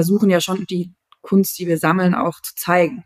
[0.00, 3.04] versuchen ja schon die Kunst, die wir sammeln, auch zu zeigen.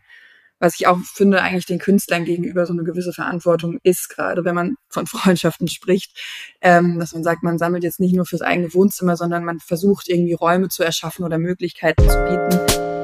[0.60, 4.54] Was ich auch finde, eigentlich den Künstlern gegenüber so eine gewisse Verantwortung ist, gerade wenn
[4.54, 6.16] man von Freundschaften spricht,
[6.60, 10.08] ähm, dass man sagt, man sammelt jetzt nicht nur fürs eigene Wohnzimmer, sondern man versucht
[10.08, 13.03] irgendwie Räume zu erschaffen oder Möglichkeiten zu bieten.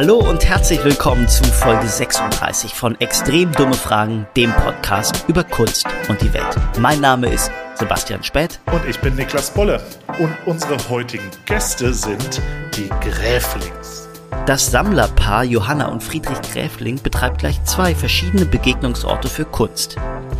[0.00, 5.88] Hallo und herzlich willkommen zu Folge 36 von Extrem dumme Fragen, dem Podcast über Kunst
[6.08, 6.54] und die Welt.
[6.78, 8.60] Mein Name ist Sebastian Späth.
[8.70, 9.82] Und ich bin Niklas Bolle.
[10.20, 12.40] Und unsere heutigen Gäste sind
[12.76, 14.08] die Gräflings.
[14.46, 19.96] Das Sammlerpaar Johanna und Friedrich Gräfling betreibt gleich zwei verschiedene Begegnungsorte für Kunst.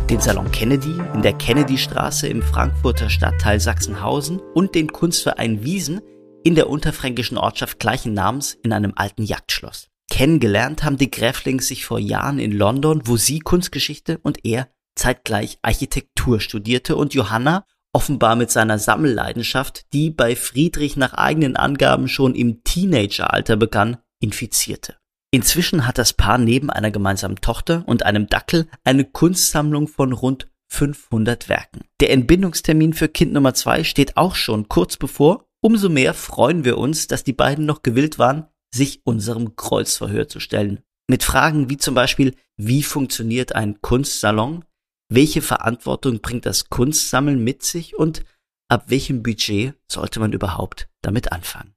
[0.09, 5.99] Den Salon Kennedy in der Kennedystraße im Frankfurter Stadtteil Sachsenhausen und den Kunstverein Wiesen
[6.43, 9.89] in der unterfränkischen Ortschaft gleichen Namens in einem alten Jagdschloss.
[10.09, 15.59] Kennengelernt haben die Gräflings sich vor Jahren in London, wo sie Kunstgeschichte und er zeitgleich
[15.61, 22.35] Architektur studierte und Johanna offenbar mit seiner Sammelleidenschaft, die bei Friedrich nach eigenen Angaben schon
[22.35, 24.97] im Teenageralter begann, infizierte.
[25.31, 30.49] Inzwischen hat das Paar neben einer gemeinsamen Tochter und einem Dackel eine Kunstsammlung von rund
[30.67, 31.81] 500 Werken.
[31.99, 36.77] Der Entbindungstermin für Kind Nummer zwei steht auch schon kurz bevor Umso mehr freuen wir
[36.77, 40.79] uns, dass die beiden noch gewillt waren, sich unserem Kreuzverhör zu stellen.
[41.09, 44.63] Mit Fragen wie zum Beispiel, wie funktioniert ein Kunstsalon?
[45.11, 48.23] Welche Verantwortung bringt das Kunstsammeln mit sich und
[48.69, 51.73] ab welchem Budget sollte man überhaupt damit anfangen?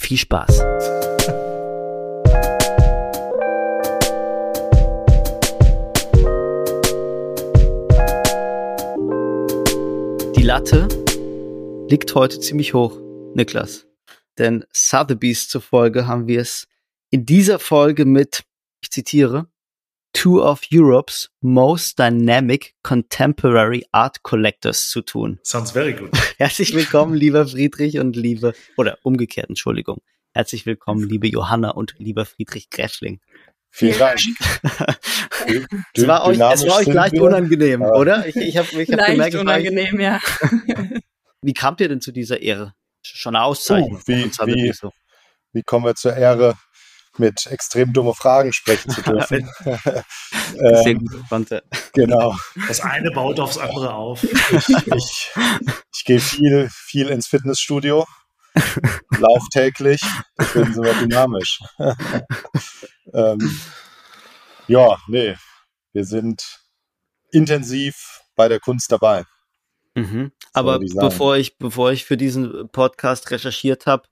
[0.00, 0.58] Viel Spaß!
[10.36, 10.86] Die Latte
[11.88, 13.07] liegt heute ziemlich hoch.
[13.34, 13.86] Niklas.
[14.38, 16.68] Denn Sotheby's zufolge haben wir es
[17.10, 18.44] in dieser Folge mit,
[18.80, 19.48] ich zitiere,
[20.14, 25.38] Two of Europe's most dynamic contemporary art collectors zu tun.
[25.44, 26.10] Sounds very good.
[26.38, 30.00] Herzlich willkommen, lieber Friedrich und liebe, oder umgekehrt, Entschuldigung.
[30.32, 33.20] Herzlich willkommen, liebe Johanna und lieber Friedrich Gräfling.
[33.70, 34.20] Vielen Dank.
[35.94, 37.22] Es war euch, es war euch leicht wir?
[37.22, 38.26] unangenehm, oder?
[38.26, 40.20] Ich, ich habe ich hab leicht gemerkt, unangenehm, ja.
[41.40, 42.74] Wie kamt ihr denn zu dieser Ehre?
[43.14, 43.96] Schon eine Auszeichnung.
[43.96, 44.72] Uh, wie, wie,
[45.52, 46.56] wie kommen wir zur Ehre,
[47.18, 49.50] mit extrem dumme Fragen sprechen zu dürfen?
[50.58, 51.06] Ähm,
[51.92, 52.34] Genau.
[52.66, 54.22] Das eine baut aufs andere auf.
[54.24, 55.30] Ich, ich,
[55.94, 58.06] ich gehe viel, viel ins Fitnessstudio,
[59.18, 60.00] lauf täglich,
[60.40, 61.60] ich bin sogar dynamisch.
[63.12, 63.60] ähm,
[64.68, 65.36] ja, nee,
[65.92, 66.60] wir sind
[67.30, 69.24] intensiv bei der Kunst dabei.
[69.98, 70.32] Mhm.
[70.52, 74.04] Aber bevor ich, bevor ich für diesen Podcast recherchiert habe,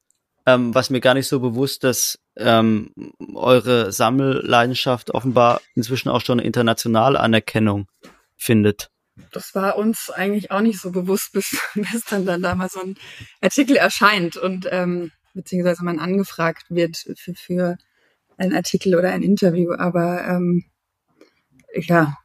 [0.46, 2.92] ähm, was mir gar nicht so bewusst, dass ähm,
[3.34, 7.88] eure Sammelleidenschaft offenbar inzwischen auch schon international Anerkennung
[8.36, 8.90] findet.
[9.32, 12.80] Das war uns eigentlich auch nicht so bewusst, bis, bis dann, dann da mal so
[12.80, 12.96] ein
[13.40, 17.76] Artikel erscheint und ähm, beziehungsweise man angefragt wird für, für
[18.36, 19.72] einen Artikel oder ein Interview.
[19.72, 20.64] Aber ähm,
[21.74, 22.16] ja,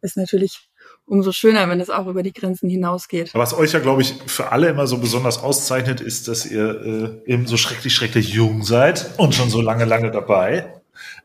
[0.00, 0.68] ist natürlich
[1.06, 3.34] umso schöner, wenn es auch über die Grenzen hinausgeht.
[3.34, 7.32] Was euch ja, glaube ich, für alle immer so besonders auszeichnet, ist, dass ihr äh,
[7.32, 10.82] eben so schrecklich, schrecklich jung seid und schon so lange, lange dabei.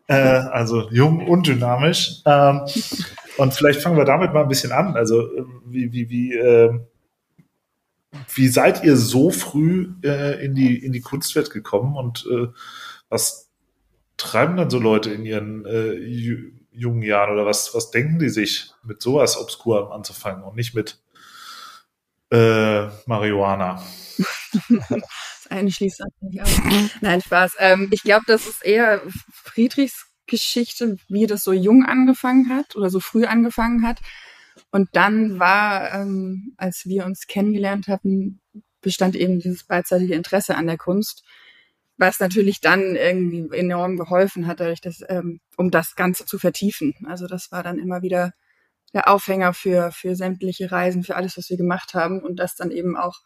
[0.07, 2.21] Äh, also jung und dynamisch.
[2.25, 2.61] Ähm,
[3.37, 4.95] und vielleicht fangen wir damit mal ein bisschen an.
[4.95, 6.79] Also äh, wie, wie, wie, äh,
[8.33, 12.47] wie seid ihr so früh äh, in, die, in die Kunstwelt gekommen und äh,
[13.07, 13.49] was
[14.17, 15.93] treiben dann so Leute in ihren äh,
[16.71, 20.99] jungen Jahren oder was, was denken die sich, mit sowas Obskurem anzufangen und nicht mit
[22.31, 23.83] äh, Marihuana?
[24.79, 26.61] das eine schließt nicht aus.
[27.01, 27.55] Nein, Spaß.
[27.59, 32.89] Ähm, ich glaube, das ist eher Friedrichs Geschichte, wie das so jung angefangen hat oder
[32.89, 33.99] so früh angefangen hat.
[34.71, 38.39] Und dann war, ähm, als wir uns kennengelernt hatten,
[38.81, 41.23] bestand eben dieses beidseitige Interesse an der Kunst
[41.99, 46.95] was natürlich dann irgendwie enorm geholfen hat, dadurch, dass, ähm, um das Ganze zu vertiefen.
[47.05, 48.33] Also das war dann immer wieder
[48.93, 52.71] der Aufhänger für, für sämtliche Reisen, für alles, was wir gemacht haben und das dann
[52.71, 53.19] eben auch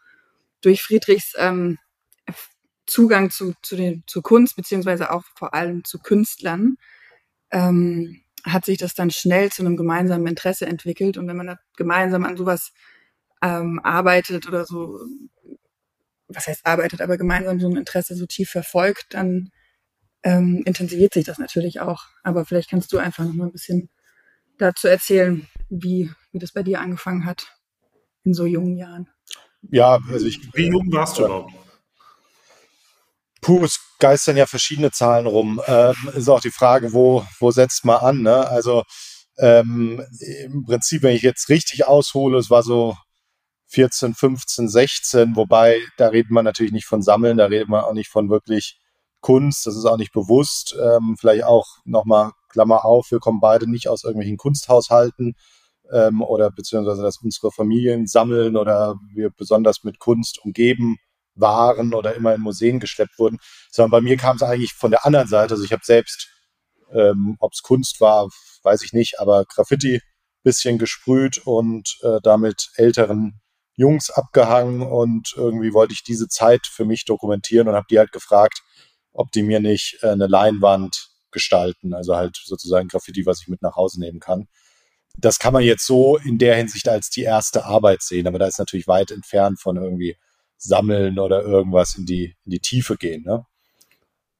[0.61, 1.77] durch Friedrichs ähm,
[2.85, 6.75] Zugang zu, zu, den, zu Kunst, beziehungsweise auch vor allem zu Künstlern,
[7.51, 11.17] ähm, hat sich das dann schnell zu einem gemeinsamen Interesse entwickelt.
[11.17, 12.73] Und wenn man da gemeinsam an sowas
[13.41, 14.99] ähm, arbeitet oder so
[16.27, 19.51] was heißt arbeitet, aber gemeinsam so ein Interesse so tief verfolgt, dann
[20.23, 22.03] ähm, intensiviert sich das natürlich auch.
[22.23, 23.89] Aber vielleicht kannst du einfach noch mal ein bisschen
[24.57, 27.47] dazu erzählen, wie, wie das bei dir angefangen hat
[28.23, 29.09] in so jungen Jahren.
[29.71, 30.39] Ja, also ich.
[30.53, 31.53] Wie jung warst du überhaupt?
[33.41, 35.61] Puh, es geistern ja verschiedene Zahlen rum.
[35.67, 38.21] Ähm, ist auch die Frage, wo, wo setzt man an?
[38.21, 38.47] Ne?
[38.47, 38.83] Also
[39.37, 39.99] Ähm,
[40.45, 42.95] Im Prinzip, wenn ich jetzt richtig aushole, es war so
[43.73, 47.93] 14, 15, 16, wobei da redet man natürlich nicht von Sammeln, da redet man auch
[47.93, 48.79] nicht von wirklich
[49.19, 50.75] Kunst, das ist auch nicht bewusst.
[50.79, 55.35] Ähm, vielleicht auch nochmal Klammer auf, wir kommen beide nicht aus irgendwelchen Kunsthaushalten
[55.91, 60.97] ähm, oder beziehungsweise dass unsere Familien sammeln oder wir besonders mit Kunst umgeben
[61.35, 63.39] waren oder immer in Museen geschleppt wurden,
[63.71, 65.55] sondern bei mir kam es eigentlich von der anderen Seite.
[65.55, 66.29] Also ich habe selbst,
[66.91, 68.29] ähm, ob es Kunst war,
[68.61, 69.99] weiß ich nicht, aber Graffiti
[70.43, 73.39] bisschen gesprüht und äh, damit älteren
[73.75, 78.11] Jungs abgehangen und irgendwie wollte ich diese Zeit für mich dokumentieren und habe die halt
[78.11, 78.61] gefragt,
[79.13, 83.61] ob die mir nicht äh, eine Leinwand gestalten, also halt sozusagen Graffiti, was ich mit
[83.61, 84.47] nach Hause nehmen kann.
[85.17, 88.47] Das kann man jetzt so in der Hinsicht als die erste Arbeit sehen, aber da
[88.47, 90.17] ist natürlich weit entfernt von irgendwie
[90.57, 93.23] Sammeln oder irgendwas in die, in die Tiefe gehen.
[93.23, 93.45] Ne?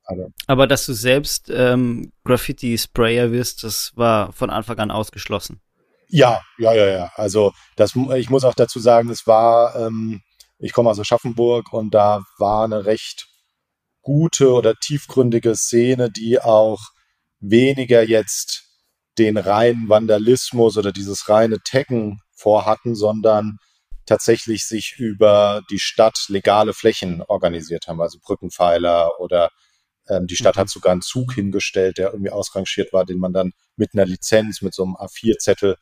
[0.06, 5.60] Aber, aber dass du selbst ähm, Graffiti-Sprayer wirst, das war von Anfang an ausgeschlossen.
[6.16, 7.12] Ja, ja, ja, ja.
[7.16, 10.22] Also das, ich muss auch dazu sagen, es war, ähm,
[10.60, 13.30] ich komme aus Aschaffenburg und da war eine recht
[14.04, 16.82] gute oder tiefgründige Szene, die auch
[17.40, 18.64] weniger jetzt
[19.18, 23.58] den reinen Vandalismus oder dieses reine Taggen vorhatten, sondern
[24.06, 29.50] tatsächlich sich über die Stadt legale Flächen organisiert haben, also Brückenpfeiler oder
[30.08, 30.60] ähm, die Stadt mhm.
[30.60, 34.62] hat sogar einen Zug hingestellt, der irgendwie ausrangiert war, den man dann mit einer Lizenz,
[34.62, 35.78] mit so einem A4-Zettel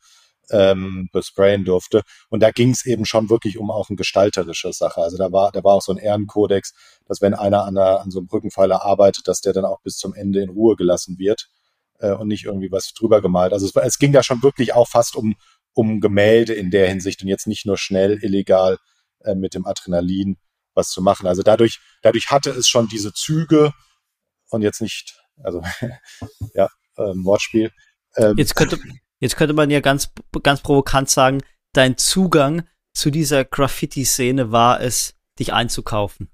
[0.52, 2.02] ähm, besprayen durfte.
[2.28, 5.00] Und da ging es eben schon wirklich um auch eine gestalterische Sache.
[5.00, 6.74] Also da war, da war auch so ein Ehrenkodex,
[7.06, 9.96] dass wenn einer an, einer, an so einem Brückenpfeiler arbeitet, dass der dann auch bis
[9.96, 11.48] zum Ende in Ruhe gelassen wird
[11.98, 13.52] äh, und nicht irgendwie was drüber gemalt.
[13.52, 15.34] Also es, es ging da schon wirklich auch fast um,
[15.72, 18.78] um Gemälde in der Hinsicht und jetzt nicht nur schnell, illegal
[19.20, 20.36] äh, mit dem Adrenalin
[20.74, 21.26] was zu machen.
[21.26, 23.72] Also dadurch, dadurch hatte es schon diese Züge
[24.50, 25.62] und jetzt nicht, also
[26.54, 26.68] ja,
[26.98, 27.70] ähm, Wortspiel.
[28.16, 28.78] Ähm, jetzt könnte,
[29.22, 30.10] Jetzt könnte man ja ganz,
[30.42, 31.42] ganz provokant sagen,
[31.72, 36.28] dein Zugang zu dieser Graffiti-Szene war es, dich einzukaufen.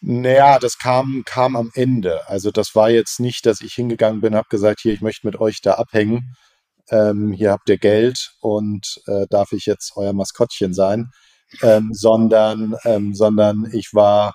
[0.00, 2.26] Naja, das kam, kam am Ende.
[2.26, 5.38] Also das war jetzt nicht, dass ich hingegangen bin, habe gesagt, hier, ich möchte mit
[5.38, 6.34] euch da abhängen.
[6.88, 11.10] Ähm, hier habt ihr Geld und äh, darf ich jetzt euer Maskottchen sein,
[11.60, 14.34] ähm, sondern, ähm, sondern ich war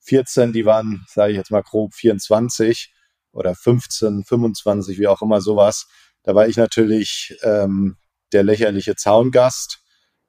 [0.00, 2.90] 14, die waren, sage ich jetzt mal grob, 24
[3.32, 5.88] oder 15, 25, wie auch immer sowas.
[6.24, 7.96] Da war ich natürlich ähm,
[8.32, 9.80] der lächerliche Zaungast,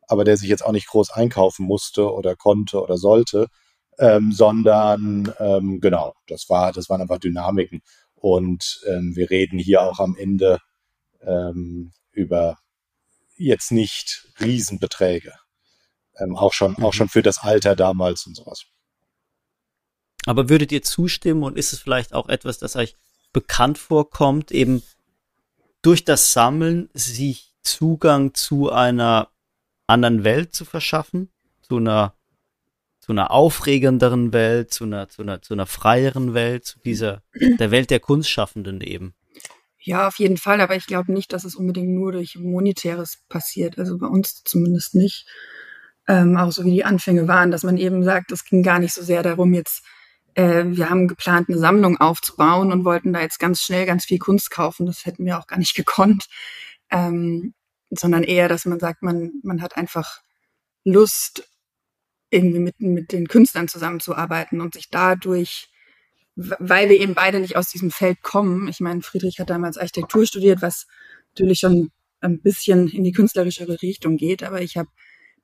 [0.07, 3.47] aber der sich jetzt auch nicht groß einkaufen musste oder konnte oder sollte,
[3.97, 7.81] ähm, sondern ähm, genau, das war, das waren einfach Dynamiken.
[8.13, 10.59] Und ähm, wir reden hier auch am Ende
[11.21, 12.57] ähm, über
[13.37, 15.33] jetzt nicht Riesenbeträge.
[16.17, 16.97] Ähm, auch schon, auch mhm.
[16.97, 18.65] schon für das Alter damals und sowas.
[20.25, 22.95] Aber würdet ihr zustimmen und ist es vielleicht auch etwas, das euch
[23.31, 24.81] bekannt vorkommt, eben
[25.85, 29.29] durch das Sammeln sich Zugang zu einer
[29.87, 31.29] anderen Welt zu verschaffen,
[31.61, 32.15] zu einer
[33.05, 37.69] zu einer aufregenderen Welt, zu einer, zu einer, zu einer freieren Welt, zu dieser, der
[37.69, 39.13] Welt der Kunstschaffenden eben.
[39.77, 43.77] Ja, auf jeden Fall, aber ich glaube nicht, dass es unbedingt nur durch Monetäres passiert.
[43.77, 45.27] Also bei uns zumindest nicht.
[46.07, 48.95] Ähm, auch so wie die Anfänge waren, dass man eben sagt, es ging gar nicht
[48.95, 49.83] so sehr darum, jetzt
[50.35, 54.19] äh, wir haben geplant, eine Sammlung aufzubauen und wollten da jetzt ganz schnell ganz viel
[54.19, 54.85] Kunst kaufen.
[54.85, 56.27] Das hätten wir auch gar nicht gekonnt.
[56.91, 57.53] Ähm,
[57.89, 60.21] sondern eher, dass man sagt, man, man hat einfach
[60.83, 61.49] Lust,
[62.29, 65.69] irgendwie mit, mit den Künstlern zusammenzuarbeiten und sich dadurch,
[66.35, 68.67] weil wir eben beide nicht aus diesem Feld kommen.
[68.67, 70.87] Ich meine, Friedrich hat damals Architektur studiert, was
[71.29, 74.89] natürlich schon ein bisschen in die künstlerischere Richtung geht, aber ich habe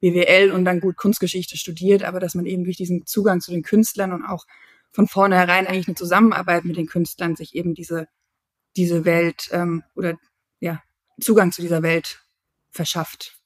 [0.02, 3.62] BWL und dann gut Kunstgeschichte studiert, aber dass man eben durch diesen Zugang zu den
[3.62, 4.46] Künstlern und auch
[4.92, 8.08] von vornherein eigentlich eine Zusammenarbeit mit den Künstlern sich eben diese,
[8.76, 10.18] diese Welt ähm, oder
[10.60, 10.82] ja,
[11.20, 12.22] Zugang zu dieser Welt
[12.72, 13.38] verschafft.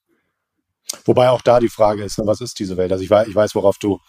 [1.06, 2.92] Wobei auch da die Frage ist, ne, was ist diese Welt?
[2.92, 4.00] Also ich weiß, ich weiß worauf du,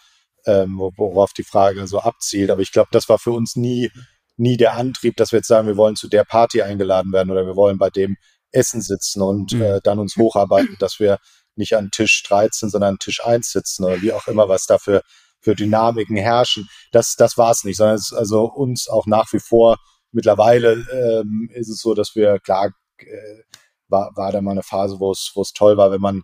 [0.46, 3.90] ähm, worauf die Frage so abzielt, aber ich glaube, das war für uns nie,
[4.36, 7.46] nie der Antrieb, dass wir jetzt sagen, wir wollen zu der Party eingeladen werden oder
[7.46, 8.16] wir wollen bei dem
[8.52, 9.62] Essen sitzen und mhm.
[9.62, 11.18] äh, dann uns hocharbeiten, dass wir
[11.56, 15.02] nicht an Tisch 13, sondern an Tisch 1 sitzen oder wie auch immer, was dafür
[15.46, 16.68] für Dynamiken herrschen.
[16.90, 19.76] Das, das war es nicht, sondern es ist also uns auch nach wie vor
[20.10, 23.42] mittlerweile ähm, ist es so, dass wir klar äh,
[23.86, 26.22] war, war da mal eine Phase, wo es, wo es toll war, wenn man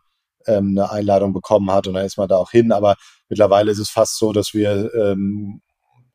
[0.49, 2.73] ähm, eine Einladung bekommen hat und dann ist man da auch hin.
[2.73, 2.97] Aber
[3.29, 5.63] mittlerweile ist es fast so, dass wir ähm,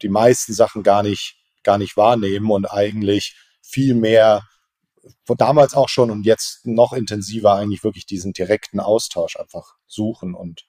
[0.01, 4.43] die meisten Sachen gar nicht, gar nicht wahrnehmen und eigentlich viel mehr
[5.37, 10.66] damals auch schon und jetzt noch intensiver eigentlich wirklich diesen direkten Austausch einfach suchen und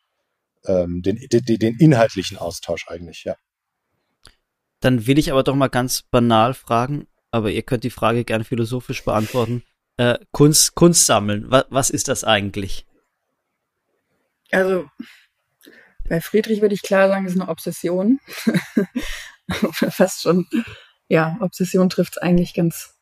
[0.69, 3.37] ähm, den, den, den inhaltlichen Austausch eigentlich, ja.
[4.81, 8.45] Dann will ich aber doch mal ganz banal fragen, aber ihr könnt die Frage gerne
[8.45, 9.65] philosophisch beantworten.
[9.97, 12.87] Äh, Kunst, Kunst sammeln, was, was ist das eigentlich?
[14.51, 14.89] Also
[16.09, 18.21] bei Friedrich würde ich klar sagen, es ist eine Obsession.
[19.73, 20.47] Fast schon,
[21.09, 22.95] ja, Obsession trifft es eigentlich ganz,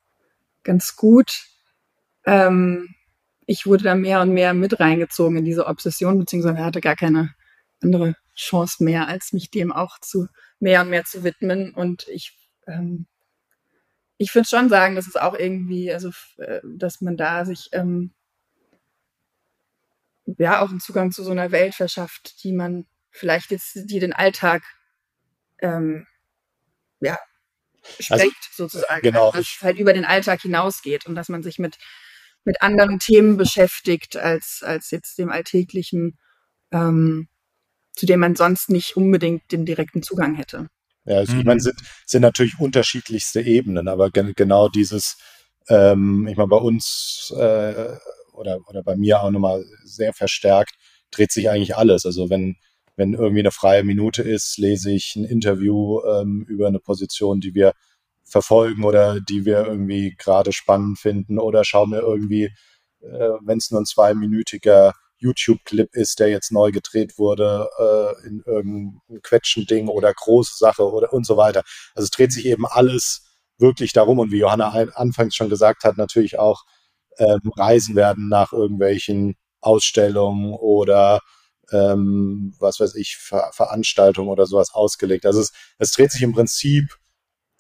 [0.64, 1.44] ganz gut.
[2.24, 2.94] Ähm,
[3.46, 7.34] ich wurde da mehr und mehr mit reingezogen in diese Obsession, beziehungsweise hatte gar keine
[7.82, 10.28] andere Chance mehr, als mich dem auch zu
[10.60, 11.74] mehr und mehr zu widmen.
[11.74, 13.06] Und ich, ähm,
[14.18, 18.12] ich würde schon sagen, dass es auch irgendwie, also äh, dass man da sich ähm,
[20.38, 24.12] ja auch einen Zugang zu so einer Welt verschafft, die man vielleicht jetzt, die den
[24.12, 24.62] Alltag
[25.58, 26.06] ähm,
[27.00, 27.18] ja,
[27.98, 29.02] sprengt also, sozusagen.
[29.02, 29.26] Genau.
[29.26, 31.78] Also, dass es halt über den Alltag hinausgeht und dass man sich mit,
[32.44, 36.18] mit anderen Themen beschäftigt, als, als jetzt dem alltäglichen,
[36.70, 37.28] ähm,
[37.96, 40.68] zu dem man sonst nicht unbedingt den direkten Zugang hätte.
[41.06, 41.40] Ja, also mhm.
[41.40, 45.16] ich meine, sind, sind natürlich unterschiedlichste Ebenen, aber gen genau dieses,
[45.68, 47.96] ähm, ich meine, bei uns äh,
[48.32, 50.74] oder, oder bei mir auch nochmal sehr verstärkt,
[51.10, 52.04] dreht sich eigentlich alles.
[52.04, 52.56] Also wenn,
[52.96, 57.54] wenn irgendwie eine freie Minute ist, lese ich ein Interview ähm, über eine Position, die
[57.54, 57.72] wir
[58.24, 62.50] verfolgen oder die wir irgendwie gerade spannend finden oder schaue mir irgendwie,
[63.00, 68.42] äh, wenn es nur ein zweiminütiger YouTube-Clip ist, der jetzt neu gedreht wurde, äh, in
[68.46, 71.62] irgendeinem Quetschen-Ding oder Großsache oder und so weiter.
[71.94, 73.22] Also es dreht sich eben alles
[73.58, 76.64] wirklich darum und wie Johanna anfangs schon gesagt hat, natürlich auch
[77.18, 81.20] ähm, Reisen werden nach irgendwelchen Ausstellungen oder
[81.72, 85.26] ähm, was weiß ich, Ver Veranstaltungen oder sowas ausgelegt.
[85.26, 86.96] Also es, es dreht sich im Prinzip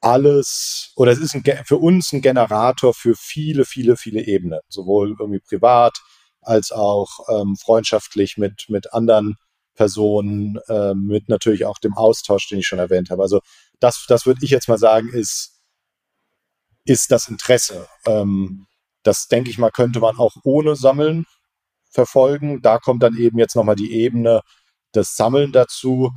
[0.00, 5.16] alles, oder es ist ein, für uns ein Generator für viele, viele, viele Ebenen, sowohl
[5.18, 5.98] irgendwie privat
[6.46, 9.36] als auch ähm, freundschaftlich mit, mit anderen
[9.74, 13.22] Personen, äh, mit natürlich auch dem Austausch, den ich schon erwähnt habe.
[13.22, 13.40] Also
[13.80, 15.60] das, das würde ich jetzt mal sagen, ist,
[16.84, 17.88] ist das Interesse.
[18.06, 18.66] Ähm,
[19.02, 21.26] das denke ich mal, könnte man auch ohne Sammeln
[21.90, 22.62] verfolgen.
[22.62, 24.40] Da kommt dann eben jetzt nochmal die Ebene
[24.94, 26.12] des Sammeln dazu,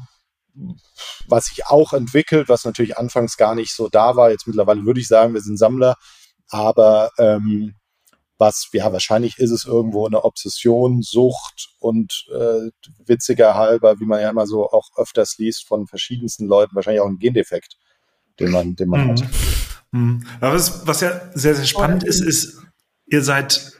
[1.27, 4.31] was sich auch entwickelt, was natürlich anfangs gar nicht so da war.
[4.31, 5.95] Jetzt mittlerweile würde ich sagen, wir sind Sammler,
[6.49, 7.75] aber ähm,
[8.39, 12.71] was, ja, wahrscheinlich ist es irgendwo eine Obsession, Sucht und äh,
[13.05, 17.07] witziger halber, wie man ja immer so auch öfters liest von verschiedensten Leuten, wahrscheinlich auch
[17.07, 17.77] ein Gendefekt,
[18.39, 19.11] den man, den man mhm.
[19.11, 19.23] hat.
[19.91, 20.25] Mhm.
[20.39, 22.61] Aber was, was ja sehr, sehr spannend ist, ist,
[23.07, 23.73] ihr seid,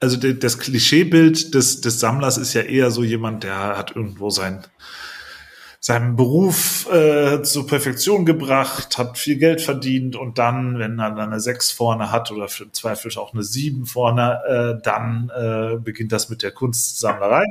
[0.00, 4.66] also das Klischeebild des, des Sammlers ist ja eher so jemand, der hat irgendwo sein,
[5.84, 11.32] seinen Beruf äh, zur Perfektion gebracht, hat viel Geld verdient und dann, wenn er dann
[11.32, 16.12] eine 6 vorne hat oder für Zweifel auch eine 7 vorne, äh, dann äh, beginnt
[16.12, 17.44] das mit der Kunstsammlerei.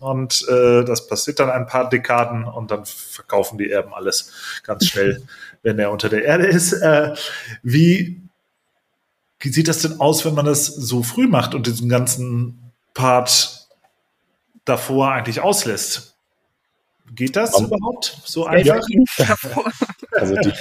[0.00, 4.32] Und äh, das passiert dann ein paar Dekaden und dann verkaufen die Erben alles
[4.64, 5.22] ganz schnell,
[5.62, 6.72] wenn er unter der Erde ist.
[6.72, 7.14] Äh,
[7.62, 8.20] wie
[9.38, 13.68] wie sieht das denn aus, wenn man das so früh macht und diesen ganzen Part
[14.64, 16.17] davor eigentlich auslässt?
[17.14, 18.80] Geht das um, überhaupt so einfach?
[20.10, 20.52] Also die,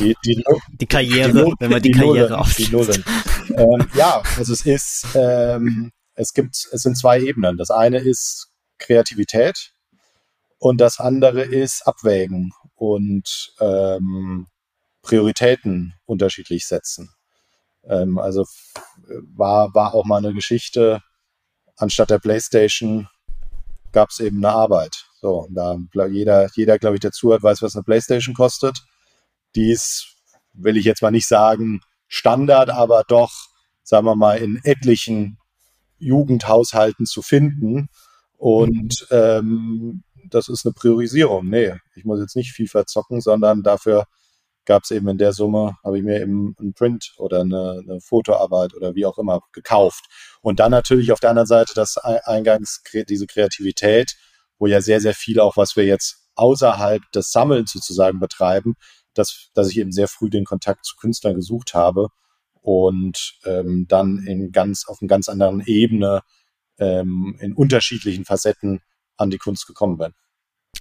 [0.00, 0.44] die, die,
[0.80, 3.02] die Karriere, die wenn man die, Karriere aufschließt.
[3.50, 7.56] Ähm, ja, also es ist, ähm, es gibt, es sind zwei Ebenen.
[7.56, 9.72] Das eine ist Kreativität
[10.58, 14.48] und das andere ist Abwägen und ähm,
[15.02, 17.10] Prioritäten unterschiedlich setzen.
[17.84, 18.46] Ähm, also
[19.36, 21.02] war, war auch mal eine Geschichte,
[21.76, 23.08] anstatt der Playstation
[23.92, 25.06] gab es eben eine Arbeit.
[25.24, 25.78] So, da
[26.08, 28.84] jeder, jeder glaube ich, der zuhört, weiß, was eine Playstation kostet.
[29.56, 30.16] Die ist,
[30.52, 33.32] will ich jetzt mal nicht sagen, Standard, aber doch,
[33.82, 35.38] sagen wir mal, in etlichen
[35.96, 37.88] Jugendhaushalten zu finden.
[38.36, 41.48] Und ähm, das ist eine Priorisierung.
[41.48, 44.04] Nee, ich muss jetzt nicht FIFA zocken, sondern dafür
[44.66, 48.00] gab es eben in der Summe, habe ich mir eben ein Print oder eine, eine,
[48.02, 50.04] Fotoarbeit oder wie auch immer gekauft.
[50.42, 54.18] Und dann natürlich auf der anderen Seite das Eingangs, diese Kreativität,
[54.58, 58.74] wo ja sehr, sehr viel auch, was wir jetzt außerhalb des Sammelns sozusagen betreiben,
[59.14, 62.08] dass, dass ich eben sehr früh den Kontakt zu Künstlern gesucht habe
[62.60, 66.22] und ähm, dann in ganz, auf einer ganz anderen Ebene
[66.78, 68.80] ähm, in unterschiedlichen Facetten
[69.16, 70.12] an die Kunst gekommen bin.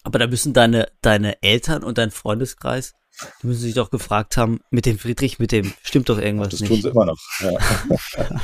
[0.03, 2.93] Aber da müssen deine, deine Eltern und dein Freundeskreis
[3.41, 6.61] die müssen sich doch gefragt haben, mit dem Friedrich, mit dem stimmt doch irgendwas das
[6.61, 6.71] nicht.
[6.71, 7.19] Das tun sie immer noch.
[7.41, 8.39] Ja.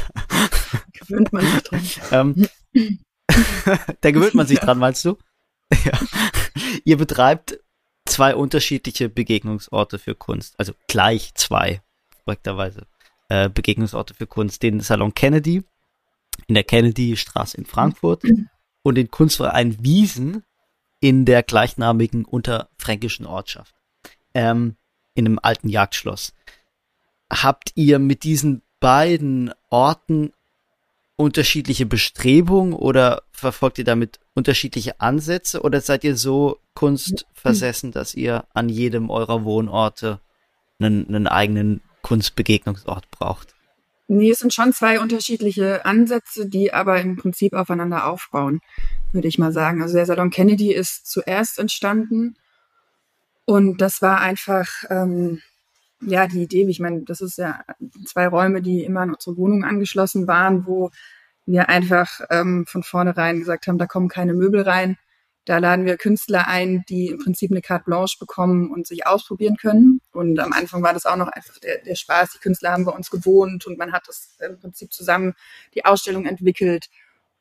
[0.93, 1.81] gewöhnt man sich dran.
[2.11, 2.47] Ähm,
[4.01, 5.17] da gewöhnt man sich dran, meinst du?
[5.85, 5.99] ja.
[6.83, 7.59] Ihr betreibt
[8.05, 11.81] zwei unterschiedliche Begegnungsorte für Kunst, also gleich zwei,
[12.25, 12.87] korrekterweise,
[13.29, 14.63] äh, Begegnungsorte für Kunst.
[14.63, 15.63] Den Salon Kennedy
[16.47, 18.23] in der Kennedy-Straße in Frankfurt
[18.81, 20.43] und den Kunstverein Wiesen
[20.99, 23.75] in der gleichnamigen unterfränkischen Ortschaft
[24.33, 24.75] ähm,
[25.13, 26.33] in einem alten Jagdschloss.
[27.31, 30.33] Habt ihr mit diesen beiden Orten
[31.19, 38.45] unterschiedliche Bestrebungen oder verfolgt ihr damit unterschiedliche Ansätze oder seid ihr so kunstversessen, dass ihr
[38.53, 40.21] an jedem eurer Wohnorte
[40.79, 43.53] einen, einen eigenen Kunstbegegnungsort braucht?
[44.07, 48.61] Nee, es sind schon zwei unterschiedliche Ansätze, die aber im Prinzip aufeinander aufbauen,
[49.11, 49.81] würde ich mal sagen.
[49.81, 52.37] Also der Salon Kennedy ist zuerst entstanden
[53.43, 55.41] und das war einfach, ähm,
[56.01, 57.61] ja, die Idee, ich meine, das ist ja
[58.05, 60.91] zwei Räume, die immer noch zur Wohnung angeschlossen waren, wo
[61.45, 64.97] wir einfach ähm, von vornherein gesagt haben, da kommen keine Möbel rein.
[65.45, 69.57] Da laden wir Künstler ein, die im Prinzip eine Carte Blanche bekommen und sich ausprobieren
[69.57, 69.99] können.
[70.11, 72.33] Und am Anfang war das auch noch einfach der, der Spaß.
[72.33, 75.33] Die Künstler haben bei uns gewohnt und man hat das im Prinzip zusammen
[75.73, 76.89] die Ausstellung entwickelt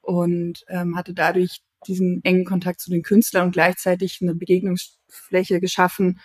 [0.00, 6.18] und ähm, hatte dadurch diesen engen Kontakt zu den Künstlern und gleichzeitig eine Begegnungsfläche geschaffen,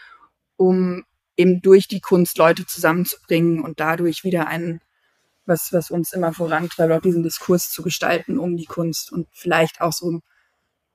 [0.56, 1.04] um
[1.38, 4.82] eben durch die Kunst Leute zusammenzubringen und dadurch wieder einen,
[5.46, 9.82] was, was uns immer vorantreibt, auch diesen Diskurs zu gestalten um die Kunst und vielleicht
[9.82, 10.22] auch so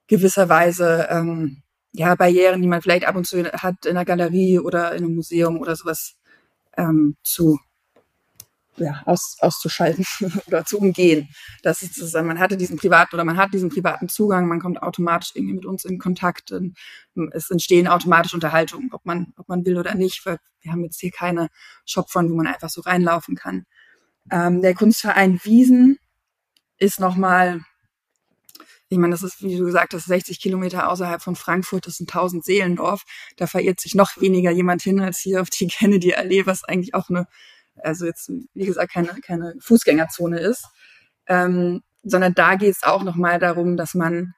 [0.06, 4.58] gewisser Weise ähm, ja Barrieren, die man vielleicht ab und zu hat in einer Galerie
[4.58, 6.16] oder in einem Museum oder sowas
[6.76, 7.58] ähm, zu
[8.80, 10.04] ja, aus, auszuschalten
[10.46, 11.28] oder zu umgehen.
[11.62, 14.82] Das ist sozusagen, man hatte diesen privaten oder man hat diesen privaten Zugang, man kommt
[14.82, 16.52] automatisch irgendwie mit uns in Kontakt.
[16.52, 16.76] Und
[17.32, 21.00] es entstehen automatisch Unterhaltungen, ob man, ob man will oder nicht, weil wir haben jetzt
[21.00, 21.48] hier keine
[21.84, 23.64] Shopfront, wo man einfach so reinlaufen kann.
[24.30, 25.98] Ähm, der Kunstverein Wiesen
[26.78, 27.60] ist nochmal
[28.90, 32.00] ich meine, das ist, wie du gesagt hast, 60 Kilometer außerhalb von Frankfurt, das ist
[32.00, 33.02] ein 1000 Seelendorf.
[33.36, 37.10] Da verirrt sich noch weniger jemand hin als hier auf die Kennedy-Allee, was eigentlich auch
[37.10, 37.26] eine,
[37.82, 40.66] also jetzt, wie gesagt, keine, keine Fußgängerzone ist.
[41.26, 44.34] Ähm, sondern da geht es auch nochmal darum, dass man,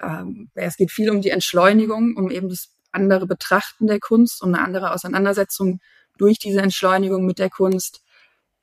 [0.00, 4.54] ähm, es geht viel um die Entschleunigung, um eben das andere Betrachten der Kunst, um
[4.54, 5.80] eine andere Auseinandersetzung
[6.18, 8.02] durch diese Entschleunigung mit der Kunst.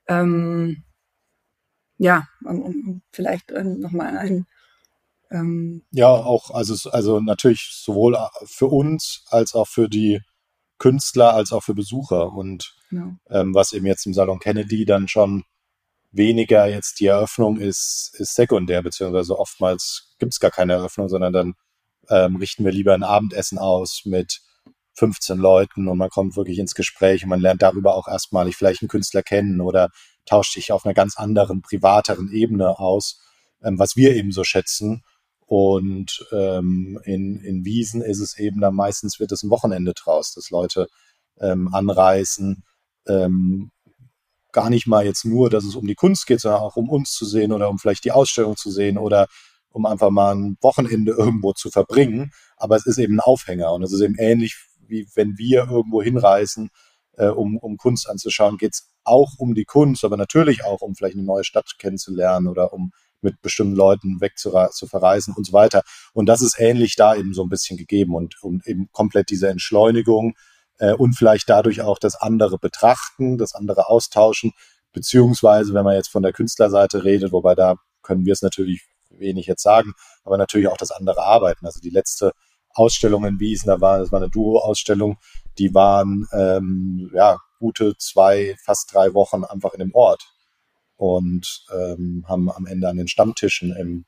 [0.07, 0.83] Ähm,
[1.97, 4.47] ja, um, um vielleicht ähm, nochmal ein
[5.31, 10.21] ähm, ja, auch, also, also natürlich sowohl für uns als auch für die
[10.81, 12.33] Künstler als auch für Besucher.
[12.33, 13.13] Und genau.
[13.29, 15.43] ähm, was eben jetzt im Salon Kennedy dann schon
[16.11, 21.33] weniger jetzt die Eröffnung ist, ist sekundär, beziehungsweise oftmals gibt es gar keine Eröffnung, sondern
[21.33, 21.53] dann
[22.09, 24.41] ähm, richten wir lieber ein Abendessen aus mit
[24.95, 28.81] 15 Leuten und man kommt wirklich ins Gespräch und man lernt darüber auch erstmalig vielleicht
[28.81, 29.89] einen Künstler kennen oder
[30.25, 33.21] tauscht sich auf einer ganz anderen, privateren Ebene aus,
[33.63, 35.03] ähm, was wir eben so schätzen.
[35.51, 40.33] Und ähm, in, in Wiesen ist es eben dann meistens wird es ein Wochenende draus,
[40.33, 40.87] dass Leute
[41.41, 42.63] ähm, anreisen,
[43.05, 43.71] ähm,
[44.53, 47.11] gar nicht mal jetzt nur, dass es um die Kunst geht, sondern auch um uns
[47.11, 49.27] zu sehen oder um vielleicht die Ausstellung zu sehen oder
[49.71, 52.31] um einfach mal ein Wochenende irgendwo zu verbringen.
[52.55, 54.55] Aber es ist eben ein Aufhänger und es ist eben ähnlich
[54.87, 56.69] wie wenn wir irgendwo hinreisen,
[57.17, 60.95] äh, um, um Kunst anzuschauen, geht es auch um die Kunst, aber natürlich auch um
[60.95, 65.45] vielleicht eine neue Stadt kennenzulernen oder um mit bestimmten Leuten weg zu, zu verreisen und
[65.45, 65.83] so weiter.
[66.13, 69.49] Und das ist ähnlich da eben so ein bisschen gegeben und, und eben komplett diese
[69.49, 70.35] Entschleunigung
[70.79, 74.53] äh, und vielleicht dadurch auch das andere betrachten, das andere austauschen,
[74.91, 79.45] beziehungsweise wenn man jetzt von der Künstlerseite redet, wobei da können wir es natürlich wenig
[79.45, 81.65] jetzt sagen, aber natürlich auch das andere arbeiten.
[81.65, 82.31] Also die letzte
[82.73, 85.17] Ausstellung in Wiesen, da war, das war eine Duo-Ausstellung,
[85.57, 90.30] die waren ähm, ja gute zwei, fast drei Wochen einfach in dem Ort
[91.01, 94.05] und ähm, haben am Ende an den Stammtischen im,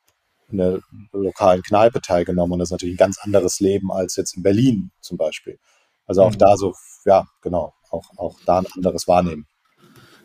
[0.52, 0.80] in der
[1.12, 2.54] lokalen Kneipe teilgenommen.
[2.54, 5.58] Und das ist natürlich ein ganz anderes Leben als jetzt in Berlin zum Beispiel.
[6.06, 6.38] Also auch mhm.
[6.38, 6.76] da so,
[7.06, 9.48] ja, genau, auch, auch da ein anderes Wahrnehmen.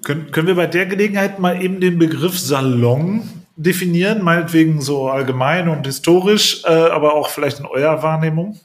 [0.05, 3.23] Können, können wir bei der Gelegenheit mal eben den Begriff Salon
[3.57, 8.61] definieren, meinetwegen so allgemein und historisch, äh, aber auch vielleicht in eurer Wahrnehmung?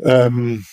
[0.00, 0.66] Ähm,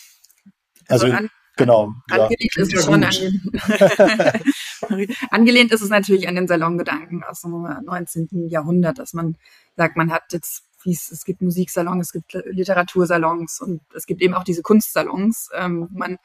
[0.88, 1.94] also, also Genau.
[2.10, 2.64] Angelehnt ja.
[2.64, 3.14] ist es schon an,
[5.30, 8.50] angelehnt ist es natürlich an den Salongedanken aus dem 19.
[8.50, 9.38] Jahrhundert, dass man
[9.76, 14.22] sagt, man hat jetzt, wie es, es gibt Musiksalons, es gibt Literatursalons und es gibt
[14.22, 16.18] eben auch diese Kunstsalons, ähm, wo man,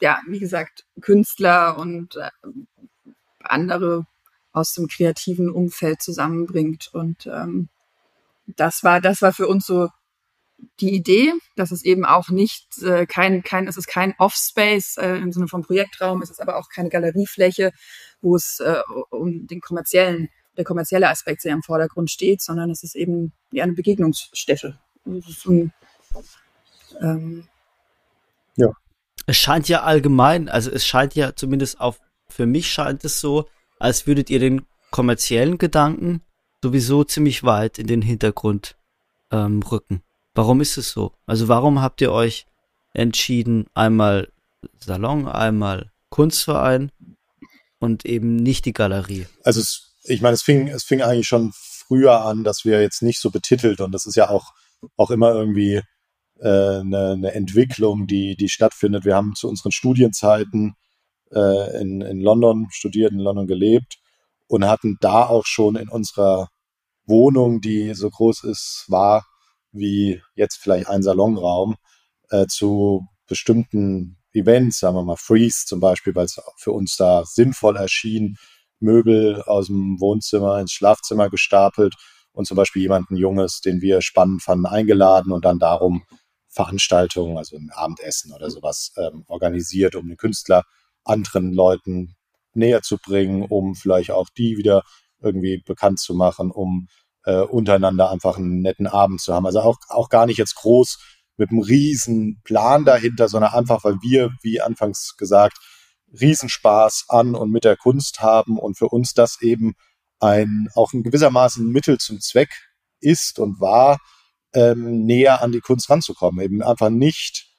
[0.00, 2.30] ja, wie gesagt, Künstler und äh,
[3.40, 4.06] andere
[4.52, 6.90] aus dem kreativen Umfeld zusammenbringt.
[6.92, 7.68] Und ähm,
[8.46, 9.90] das war, das war für uns so
[10.80, 15.16] die Idee, dass es eben auch nicht äh, kein, kein, es ist kein Offspace äh,
[15.16, 17.72] im Sinne von Projektraum, es ist aber auch keine Galeriefläche,
[18.20, 22.82] wo es äh, um den kommerziellen, der kommerzielle Aspekt sehr im Vordergrund steht, sondern es
[22.82, 24.78] ist eben wie eine Begegnungsstätte.
[25.04, 25.72] Ein,
[27.00, 27.48] ähm,
[28.56, 28.68] ja.
[29.26, 33.48] Es scheint ja allgemein, also es scheint ja zumindest auf, für mich scheint es so,
[33.78, 36.22] als würdet ihr den kommerziellen Gedanken
[36.62, 38.76] sowieso ziemlich weit in den Hintergrund
[39.30, 40.02] ähm, rücken.
[40.36, 41.12] Warum ist es so?
[41.26, 42.46] Also warum habt ihr euch
[42.92, 44.28] entschieden, einmal
[44.78, 46.90] Salon, einmal Kunstverein
[47.78, 49.26] und eben nicht die Galerie.
[49.44, 53.02] Also es, ich meine, es fing, es fing eigentlich schon früher an, dass wir jetzt
[53.02, 54.52] nicht so betitelt und das ist ja auch,
[54.96, 55.80] auch immer irgendwie
[56.38, 59.04] äh, eine, eine Entwicklung, die, die stattfindet.
[59.04, 60.74] Wir haben zu unseren Studienzeiten
[61.32, 63.98] äh, in, in London studiert, in London gelebt
[64.48, 66.48] und hatten da auch schon in unserer
[67.06, 69.24] Wohnung, die so groß ist, war
[69.78, 71.76] wie jetzt vielleicht ein Salonraum,
[72.30, 77.24] äh, zu bestimmten Events, sagen wir mal Freeze zum Beispiel, weil es für uns da
[77.24, 78.36] sinnvoll erschien,
[78.78, 81.94] Möbel aus dem Wohnzimmer ins Schlafzimmer gestapelt
[82.32, 86.04] und zum Beispiel jemanden Junges, den wir spannend fanden, eingeladen und dann darum
[86.48, 90.64] Veranstaltungen, also ein Abendessen oder sowas ähm, organisiert, um den Künstler
[91.04, 92.16] anderen Leuten
[92.52, 94.82] näher zu bringen, um vielleicht auch die wieder
[95.20, 96.88] irgendwie bekannt zu machen, um
[97.26, 99.46] äh, untereinander einfach einen netten Abend zu haben.
[99.46, 100.98] Also auch, auch gar nicht jetzt groß
[101.36, 105.58] mit einem riesen Plan dahinter, sondern einfach, weil wir, wie anfangs gesagt,
[106.18, 109.74] Riesenspaß an und mit der Kunst haben und für uns das eben
[110.18, 112.50] ein auch in gewissermaßen Mittel zum Zweck
[113.00, 113.98] ist und war,
[114.54, 116.42] ähm, näher an die Kunst ranzukommen.
[116.42, 117.52] Eben einfach nicht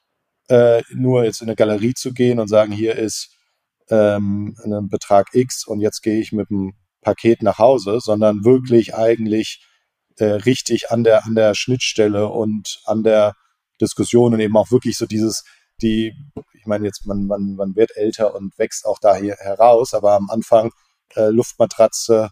[0.48, 3.36] äh, nur jetzt in eine Galerie zu gehen und sagen, hier ist
[3.90, 6.74] ähm, ein Betrag X und jetzt gehe ich mit dem
[7.08, 9.66] Paket nach Hause, sondern wirklich eigentlich
[10.18, 13.34] äh, richtig an der, an der Schnittstelle und an der
[13.80, 15.44] Diskussion und eben auch wirklich so dieses,
[15.80, 16.12] die,
[16.52, 20.16] ich meine jetzt, man, man, man wird älter und wächst auch da hier heraus, aber
[20.16, 20.70] am Anfang
[21.14, 22.28] äh, Luftmatratze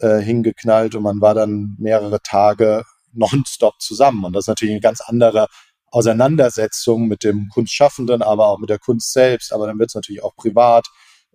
[0.00, 4.24] äh, hingeknallt und man war dann mehrere Tage nonstop zusammen.
[4.24, 5.46] Und das ist natürlich eine ganz andere
[5.92, 9.52] Auseinandersetzung mit dem Kunstschaffenden, aber auch mit der Kunst selbst.
[9.52, 10.88] Aber dann wird es natürlich auch privat,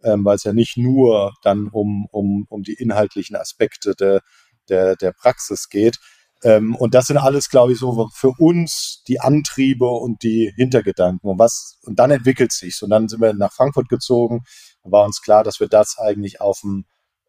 [0.04, 4.22] ähm, weil es ja nicht nur dann um, um, um die inhaltlichen Aspekte der,
[4.70, 6.00] der, der Praxis geht.
[6.44, 11.30] Ähm, und das sind alles, glaube ich, so für uns die Antriebe und die Hintergedanken.
[11.30, 12.82] Und was, und dann entwickelt sich's.
[12.82, 14.44] Und dann sind wir nach Frankfurt gezogen.
[14.84, 16.86] Da war uns klar, dass wir das eigentlich auf einem,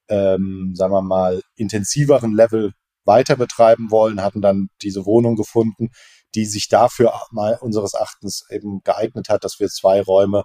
[0.08, 2.72] ähm, sagen wir mal, intensiveren Level
[3.04, 5.90] weiter betreiben wollen, hatten dann diese Wohnung gefunden,
[6.34, 10.44] die sich dafür mal unseres Erachtens eben geeignet hat, dass wir zwei Räume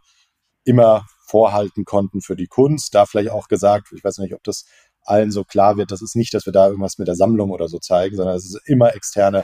[0.66, 2.96] immer vorhalten konnten für die Kunst.
[2.96, 4.66] Da vielleicht auch gesagt, ich weiß nicht, ob das
[5.04, 7.68] allen so klar wird, das ist nicht, dass wir da irgendwas mit der Sammlung oder
[7.68, 9.44] so zeigen, sondern es ist immer externe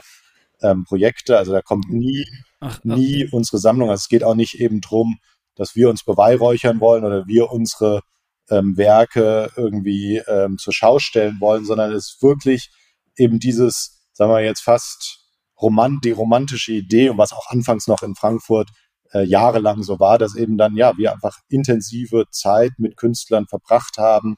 [0.62, 1.38] ähm, Projekte.
[1.38, 2.26] Also da kommt nie,
[2.60, 2.84] ach, ach.
[2.84, 3.90] nie unsere Sammlung.
[3.90, 5.18] Also es geht auch nicht eben drum,
[5.54, 8.02] dass wir uns beweihräuchern wollen oder wir unsere
[8.50, 12.70] ähm, Werke irgendwie ähm, zur Schau stellen wollen, sondern es ist wirklich
[13.16, 15.20] eben dieses, sagen wir jetzt fast
[15.60, 18.70] romant, die romantische Idee und was auch anfangs noch in Frankfurt
[19.12, 23.98] äh, jahrelang so war, dass eben dann, ja, wir einfach intensive Zeit mit Künstlern verbracht
[23.98, 24.36] haben,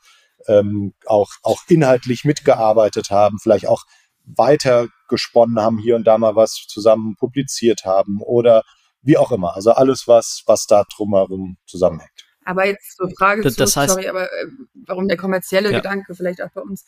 [0.48, 3.84] ähm, auch, auch inhaltlich mitgearbeitet haben, vielleicht auch
[4.24, 8.62] weiter gesponnen haben, hier und da mal was zusammen publiziert haben oder
[9.02, 9.54] wie auch immer.
[9.54, 12.26] Also alles, was, was da drumherum zusammenhängt.
[12.44, 14.46] Aber jetzt zur Frage das, zurück, heißt, sorry, aber äh,
[14.86, 15.78] warum der kommerzielle ja.
[15.78, 16.84] Gedanke vielleicht auch bei uns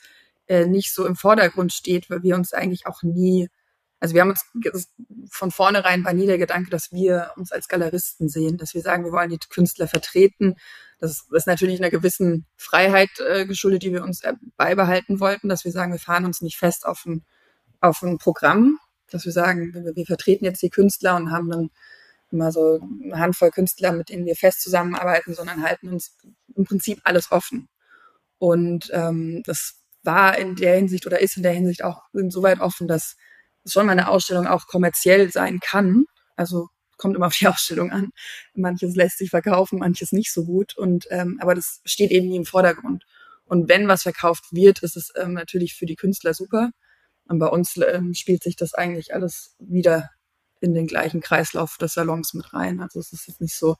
[0.46, 3.48] äh, nicht so im Vordergrund steht, weil wir uns eigentlich auch nie,
[4.00, 4.88] also wir haben uns
[5.30, 9.04] von vornherein war nie der Gedanke, dass wir uns als Galeristen sehen, dass wir sagen,
[9.04, 10.56] wir wollen die Künstler vertreten.
[10.98, 15.64] Das ist natürlich einer gewissen Freiheit äh, geschuldet, die wir uns äh, beibehalten wollten, dass
[15.64, 17.24] wir sagen, wir fahren uns nicht fest auf ein,
[17.80, 18.78] auf ein Programm,
[19.10, 21.70] dass wir sagen, wir, wir vertreten jetzt die Künstler und haben dann
[22.30, 26.16] immer so eine Handvoll Künstler, mit denen wir fest zusammenarbeiten, sondern halten uns
[26.54, 27.68] im Prinzip alles offen.
[28.38, 32.86] Und ähm, das war in der Hinsicht oder ist in der Hinsicht auch insoweit offen,
[32.86, 33.16] dass
[33.68, 36.04] es schon mal eine Ausstellung auch kommerziell sein kann.
[36.36, 38.10] Also kommt immer auf die Ausstellung an.
[38.54, 40.76] Manches lässt sich verkaufen, manches nicht so gut.
[40.76, 43.04] Und ähm, aber das steht eben nie im Vordergrund.
[43.46, 46.70] Und wenn was verkauft wird, ist es ähm, natürlich für die Künstler super.
[47.26, 50.10] Und bei uns ähm, spielt sich das eigentlich alles wieder
[50.60, 52.80] in den gleichen Kreislauf des Salons mit rein.
[52.80, 53.76] Also es ist jetzt nicht so,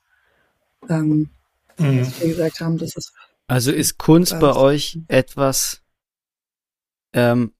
[0.87, 1.29] ähm,
[1.77, 2.01] mhm.
[2.01, 3.13] was wir gesagt haben, dass es.
[3.47, 5.81] Also ist Kunst bei euch etwas,
[7.13, 7.53] ähm,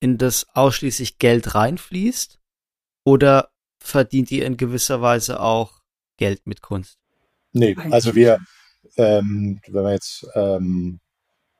[0.00, 2.38] in das ausschließlich Geld reinfließt?
[3.04, 5.80] Oder verdient ihr in gewisser Weise auch
[6.16, 6.98] Geld mit Kunst?
[7.52, 8.38] Nee, also wir,
[8.96, 11.00] ähm, wenn wir jetzt ähm,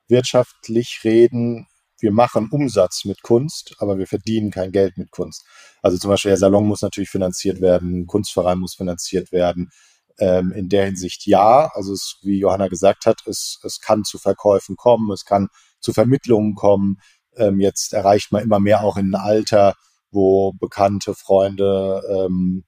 [0.07, 1.67] wirtschaftlich reden,
[1.99, 5.45] wir machen Umsatz mit Kunst, aber wir verdienen kein Geld mit Kunst.
[5.81, 9.69] Also zum Beispiel der Salon muss natürlich finanziert werden, Kunstverein muss finanziert werden.
[10.17, 14.17] Ähm, in der Hinsicht ja, also es, wie Johanna gesagt hat, es, es kann zu
[14.17, 15.47] Verkäufen kommen, es kann
[15.79, 16.97] zu Vermittlungen kommen,
[17.35, 19.75] ähm, jetzt erreicht man immer mehr auch in ein Alter,
[20.11, 22.65] wo bekannte Freunde ähm,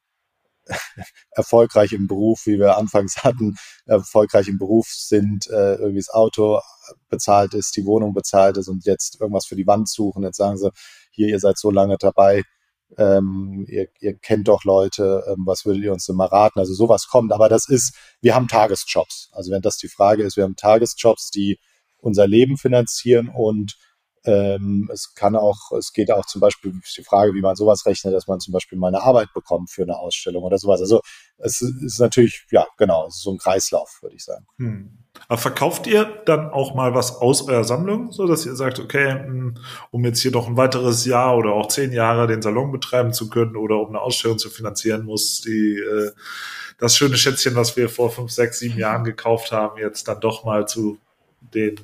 [1.32, 6.62] erfolgreich im Beruf, wie wir anfangs hatten, erfolgreich im Beruf sind, äh, irgendwie das Auto
[7.10, 10.24] bezahlt ist, die Wohnung bezahlt ist und jetzt irgendwas für die Wand suchen.
[10.24, 10.72] Jetzt sagen sie,
[11.12, 12.44] hier, ihr seid so lange dabei,
[12.98, 16.60] ähm, ihr, ihr kennt doch Leute, ähm, was würdet ihr uns denn mal raten?
[16.60, 19.30] Also sowas kommt, aber das ist, wir haben Tagesjobs.
[19.32, 21.60] Also wenn das die Frage ist, wir haben Tagesjobs, die
[21.98, 23.78] unser Leben finanzieren und
[24.26, 28.14] ähm, es kann auch, es geht auch zum Beispiel die Frage, wie man sowas rechnet,
[28.14, 30.80] dass man zum Beispiel mal eine Arbeit bekommt für eine Ausstellung oder sowas.
[30.80, 31.02] Also
[31.38, 34.46] es ist natürlich, ja, genau, so ein Kreislauf, würde ich sagen.
[34.58, 34.98] Hm.
[35.28, 39.12] Aber verkauft ihr dann auch mal was aus eurer Sammlung, so dass ihr sagt, okay,
[39.12, 39.56] hm,
[39.92, 43.30] um jetzt hier noch ein weiteres Jahr oder auch zehn Jahre den Salon betreiben zu
[43.30, 46.12] können oder um eine Ausstellung zu finanzieren, muss die äh,
[46.78, 50.44] das schöne Schätzchen, was wir vor fünf, sechs, sieben Jahren gekauft haben, jetzt dann doch
[50.44, 50.98] mal zu
[51.42, 51.76] den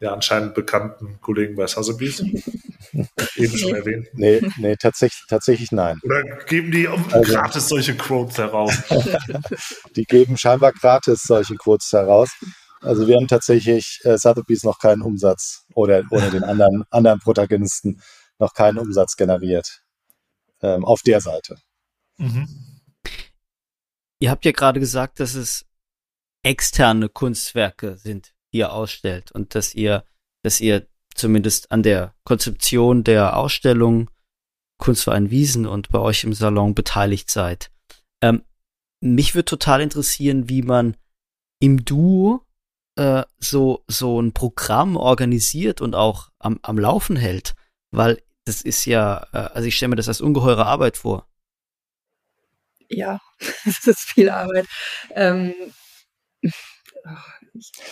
[0.00, 2.20] ja anscheinend bekannten Kollegen bei Sotheby's.
[3.36, 4.08] Eben schon erwähnt.
[4.14, 6.00] Nee, nee tatsächlich, tatsächlich nein.
[6.02, 8.74] Oder geben die also, gratis solche Quotes heraus?
[9.96, 12.30] die geben scheinbar gratis solche Quotes heraus.
[12.80, 18.00] Also wir haben tatsächlich äh, Sotheby's noch keinen Umsatz oder ohne den anderen, anderen Protagonisten
[18.38, 19.82] noch keinen Umsatz generiert.
[20.62, 21.56] Ähm, auf der Seite.
[22.18, 22.48] Mhm.
[24.18, 25.66] Ihr habt ja gerade gesagt, dass es
[26.42, 30.04] externe Kunstwerke sind, ihr ausstellt und dass ihr,
[30.42, 34.10] dass ihr zumindest an der Konzeption der Ausstellung
[34.78, 37.70] Kunstverein Wiesen und bei euch im Salon beteiligt seid.
[38.22, 38.42] Ähm,
[39.00, 40.96] mich würde total interessieren, wie man
[41.60, 42.46] im Duo
[42.96, 47.54] äh, so so ein Programm organisiert und auch am, am Laufen hält,
[47.90, 51.26] weil das ist ja, äh, also ich stelle mir das als ungeheure Arbeit vor.
[52.88, 53.20] Ja,
[53.64, 54.66] das ist viel Arbeit.
[55.14, 55.54] Ähm,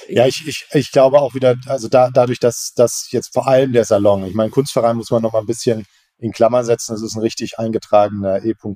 [0.08, 3.72] ja, ich, ich, ich glaube auch wieder, also da, dadurch, dass, dass jetzt vor allem
[3.72, 5.86] der Salon, ich meine, Kunstverein muss man noch mal ein bisschen
[6.18, 8.74] in Klammern setzen, das ist ein richtig eingetragener E.V.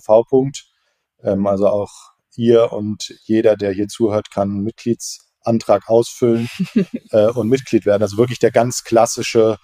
[1.22, 1.90] Ähm, also auch
[2.36, 6.48] ihr und jeder, der hier zuhört, kann einen Mitgliedsantrag ausfüllen
[7.10, 8.02] äh, und Mitglied werden.
[8.02, 9.58] Also wirklich der ganz klassische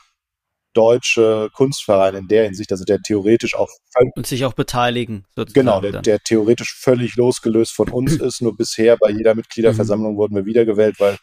[0.75, 3.69] deutsche Kunstverein in der Hinsicht, also der theoretisch auch
[4.15, 5.25] und sich auch beteiligen.
[5.53, 8.43] Genau, der, der, theoretisch völlig losgelöst von uns ist.
[8.43, 11.17] Nur bisher bei jeder Mitgliederversammlung wurden wir wiedergewählt, weil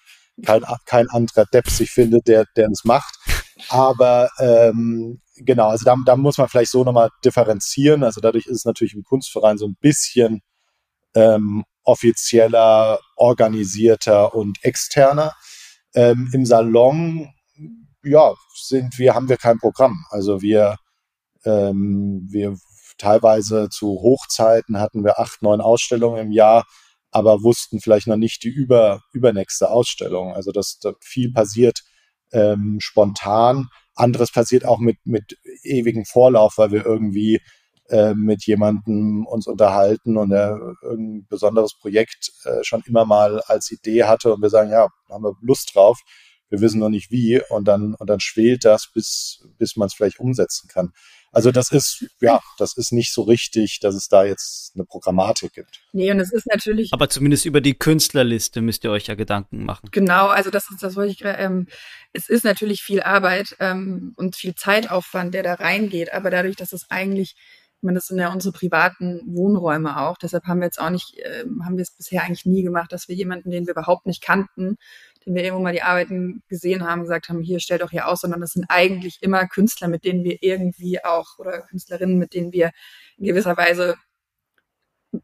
[0.43, 3.15] kein, kein anderer Depp sich findet, der, der es macht.
[3.69, 8.03] Aber ähm, genau, also da, da muss man vielleicht so nochmal differenzieren.
[8.03, 10.41] Also dadurch ist es natürlich im Kunstverein so ein bisschen
[11.15, 15.33] ähm, offizieller, organisierter und externer.
[15.93, 17.29] Ähm, Im Salon
[18.05, 20.05] ja, sind wir, haben wir kein Programm.
[20.09, 20.77] Also wir,
[21.45, 22.57] ähm, wir
[22.97, 26.65] teilweise zu Hochzeiten hatten wir acht, neun Ausstellungen im Jahr,
[27.11, 30.33] aber wussten vielleicht noch nicht die über, übernächste Ausstellung.
[30.33, 31.81] Also das, das viel passiert
[32.31, 33.67] ähm, spontan.
[33.95, 37.39] Anderes passiert auch mit, mit ewigem Vorlauf, weil wir irgendwie
[37.89, 43.71] äh, mit jemandem uns unterhalten und er irgendein besonderes Projekt äh, schon immer mal als
[43.71, 45.99] Idee hatte und wir sagen, ja, haben wir Lust drauf
[46.49, 49.93] wir wissen noch nicht wie und dann, und dann schwelt das, bis, bis man es
[49.93, 50.91] vielleicht umsetzen kann.
[51.35, 55.51] Also das ist, ja, das ist nicht so richtig, dass es da jetzt eine Programmatik
[55.51, 55.81] gibt.
[55.91, 56.93] Nee, und es ist natürlich.
[56.93, 59.89] Aber zumindest über die Künstlerliste müsst ihr euch ja Gedanken machen.
[59.91, 61.67] Genau, also das ist, das wollte ich gerade, ähm,
[62.13, 66.71] es ist natürlich viel Arbeit ähm, und viel Zeitaufwand, der da reingeht, aber dadurch, dass
[66.71, 67.35] es eigentlich
[67.77, 70.17] ich meine, das sind ja unsere privaten Wohnräume auch.
[70.17, 73.09] Deshalb haben wir jetzt auch nicht, äh, haben wir es bisher eigentlich nie gemacht, dass
[73.09, 74.77] wir jemanden, den wir überhaupt nicht kannten,
[75.25, 78.21] den wir irgendwo mal die Arbeiten gesehen haben, gesagt haben, hier stellt doch hier aus,
[78.21, 82.51] sondern das sind eigentlich immer Künstler, mit denen wir irgendwie auch oder Künstlerinnen, mit denen
[82.51, 82.71] wir
[83.17, 83.95] in gewisser Weise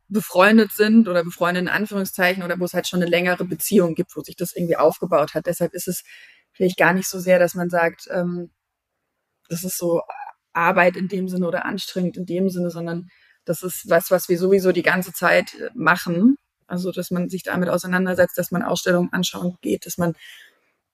[0.07, 4.15] befreundet sind oder befreundet in Anführungszeichen oder wo es halt schon eine längere Beziehung gibt,
[4.15, 5.45] wo sich das irgendwie aufgebaut hat.
[5.45, 6.03] Deshalb ist es
[6.51, 8.51] vielleicht gar nicht so sehr, dass man sagt, ähm,
[9.49, 10.01] das ist so
[10.53, 13.09] Arbeit in dem Sinne oder anstrengend in dem Sinne, sondern
[13.45, 16.37] das ist was, was wir sowieso die ganze Zeit machen
[16.71, 20.15] also, dass man sich damit auseinandersetzt, dass man Ausstellungen anschauen geht, dass man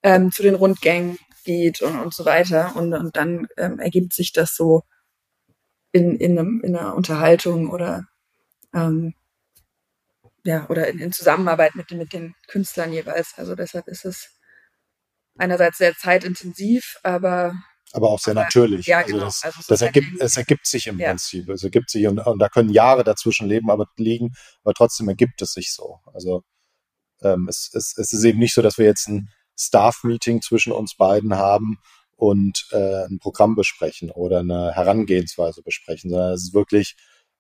[0.04, 2.76] ähm, zu den Rundgängen geht und, und so weiter.
[2.76, 4.84] Und, und dann ähm, ergibt sich das so
[5.92, 8.08] in, in, einem, in einer Unterhaltung oder
[8.74, 9.14] ähm,
[10.44, 13.34] ja, oder in, in Zusammenarbeit mit, mit den Künstlern jeweils.
[13.38, 14.40] Also deshalb ist es
[15.38, 17.54] einerseits sehr zeitintensiv, aber
[17.94, 18.88] aber auch sehr natürlich.
[18.88, 19.26] Ja, also genau.
[19.26, 21.10] das, also das ergibt, es ergibt sich im ja.
[21.10, 21.50] Prinzip.
[21.50, 25.42] Es ergibt sich und, und, da können Jahre dazwischen leben, aber liegen, aber trotzdem ergibt
[25.42, 26.00] es sich so.
[26.14, 26.44] Also
[27.22, 30.96] ähm, es, es, es ist eben nicht so, dass wir jetzt ein Staff-Meeting zwischen uns
[30.96, 31.80] beiden haben
[32.16, 36.96] und äh, ein Programm besprechen oder eine Herangehensweise besprechen, sondern es ist wirklich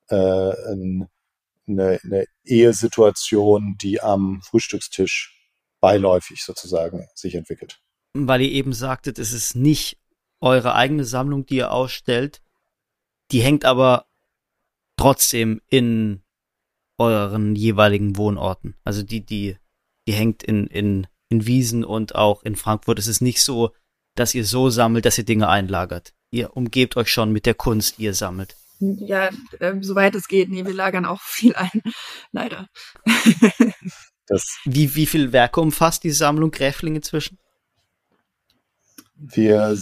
[0.10, 1.07] äh, ein,
[1.67, 5.33] eine, eine Ehesituation, die am Frühstückstisch
[5.79, 7.79] beiläufig sozusagen sich entwickelt.
[8.13, 9.99] Weil ihr eben sagtet, es ist nicht
[10.41, 12.41] eure eigene Sammlung, die ihr ausstellt.
[13.32, 14.06] Die hängt aber
[14.97, 16.23] trotzdem in
[16.97, 18.76] euren jeweiligen Wohnorten.
[18.84, 19.58] Also die, die,
[20.08, 23.00] die hängt in, in, in Wiesen und auch in Frankfurt.
[23.00, 23.73] Es ist nicht so,
[24.15, 26.13] dass ihr so sammelt, dass ihr Dinge einlagert.
[26.32, 28.56] Ihr umgebt euch schon mit der Kunst, die ihr sammelt.
[28.80, 30.50] Ja, äh, soweit es geht.
[30.50, 31.82] Nee, wir lagern auch viel ein,
[32.32, 32.67] leider.
[34.28, 37.39] das wie, wie viel Werke umfasst die Sammlung Gräfling inzwischen?
[39.19, 39.75] Wir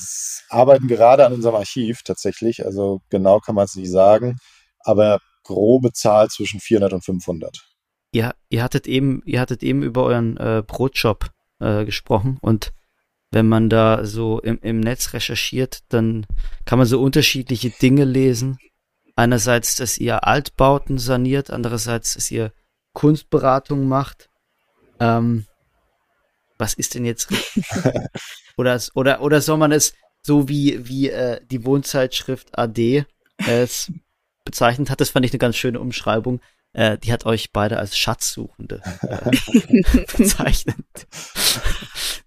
[0.49, 4.37] arbeiten gerade an unserem Archiv tatsächlich, also genau kann man es nicht sagen,
[4.79, 7.65] aber grobe Zahl zwischen 400 und 500.
[8.11, 12.73] Ihr, ihr hattet eben, ihr hattet eben über euren äh, Brotshop äh, gesprochen und
[13.31, 16.25] wenn man da so im, im Netz recherchiert, dann
[16.63, 18.57] kann man so unterschiedliche Dinge lesen.
[19.17, 22.53] Einerseits, dass ihr Altbauten saniert, andererseits, dass ihr
[22.93, 24.29] Kunstberatung macht.
[25.01, 25.45] Ähm,
[26.57, 27.27] was ist denn jetzt
[28.57, 33.05] oder, oder, oder soll man es so wie, wie äh, die Wohnzeitschrift AD
[33.45, 33.91] es
[34.43, 35.01] bezeichnet hat?
[35.01, 36.41] Das fand ich eine ganz schöne Umschreibung.
[36.75, 39.31] Äh, die hat euch beide als Schatzsuchende äh,
[40.17, 40.75] bezeichnet.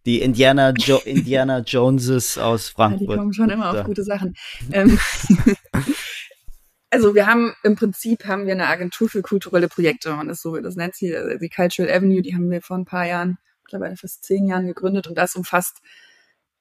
[0.07, 3.03] Die Indiana, jo Indiana Joneses aus Frankfurt.
[3.03, 4.35] Ja, die kommen schon immer auf gute Sachen.
[4.73, 4.99] Ähm,
[6.91, 10.57] also wir haben im Prinzip haben wir eine Agentur für kulturelle Projekte und das so,
[10.57, 13.97] das nennt sie äh, die Cultural Avenue, die haben wir vor ein paar Jahren, mittlerweile
[13.97, 15.83] fast zehn Jahren gegründet und das umfasst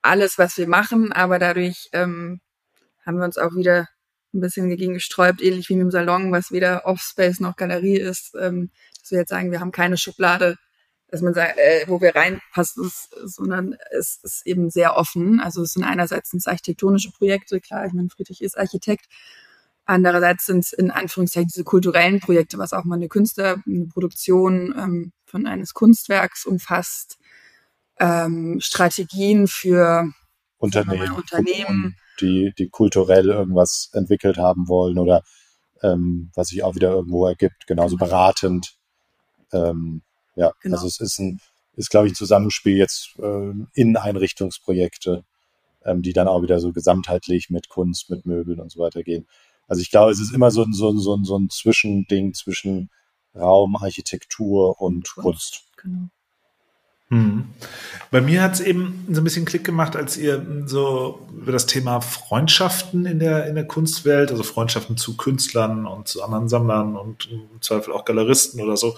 [0.02, 2.40] alles, was wir machen, aber dadurch ähm,
[3.06, 3.88] haben wir uns auch wieder
[4.34, 8.36] ein bisschen dagegen gesträubt, ähnlich wie mit dem Salon, was weder Offspace noch Galerie ist,
[8.40, 10.58] ähm, dass wir jetzt sagen, wir haben keine Schublade,
[11.08, 12.92] dass man sagt, äh, wo wir reinpassen,
[13.24, 15.40] sondern es ist eben sehr offen.
[15.40, 19.06] Also es sind einerseits sind architektonische Projekte, klar, ich meine, Friedrich ist Architekt.
[19.86, 24.76] Andererseits sind es in Anführungszeichen diese kulturellen Projekte, was auch mal eine Künstler, eine Produktion
[24.78, 27.18] ähm, von eines Kunstwerks umfasst,
[28.00, 30.12] ähm, Strategien für
[30.58, 35.24] Unternehmen, Unternehmen die, die kulturell irgendwas entwickelt haben wollen oder
[35.84, 38.10] ähm, was sich auch wieder irgendwo ergibt, genauso genau.
[38.10, 38.76] beratend.
[39.52, 40.02] Ähm,
[40.36, 40.76] ja, genau.
[40.76, 41.40] also es ist ein,
[41.76, 45.24] ist glaube ich ein Zusammenspiel jetzt äh, Inneneinrichtungsprojekte,
[45.86, 49.28] ähm, die dann auch wieder so gesamtheitlich mit Kunst, mit Möbeln und so weiter gehen.
[49.68, 52.34] Also ich glaube, es ist immer so ein, so ein, so ein, so ein Zwischending
[52.34, 52.90] zwischen
[53.36, 55.24] Raum, Architektur und Kunst.
[55.24, 55.64] Kunst.
[55.78, 56.10] Genau.
[57.10, 57.46] Hm.
[58.12, 61.66] Bei mir hat es eben so ein bisschen Klick gemacht, als ihr so über das
[61.66, 66.96] Thema Freundschaften in der, in der Kunstwelt, also Freundschaften zu Künstlern und zu anderen Sammlern
[66.96, 68.98] und im Zweifel auch Galeristen oder so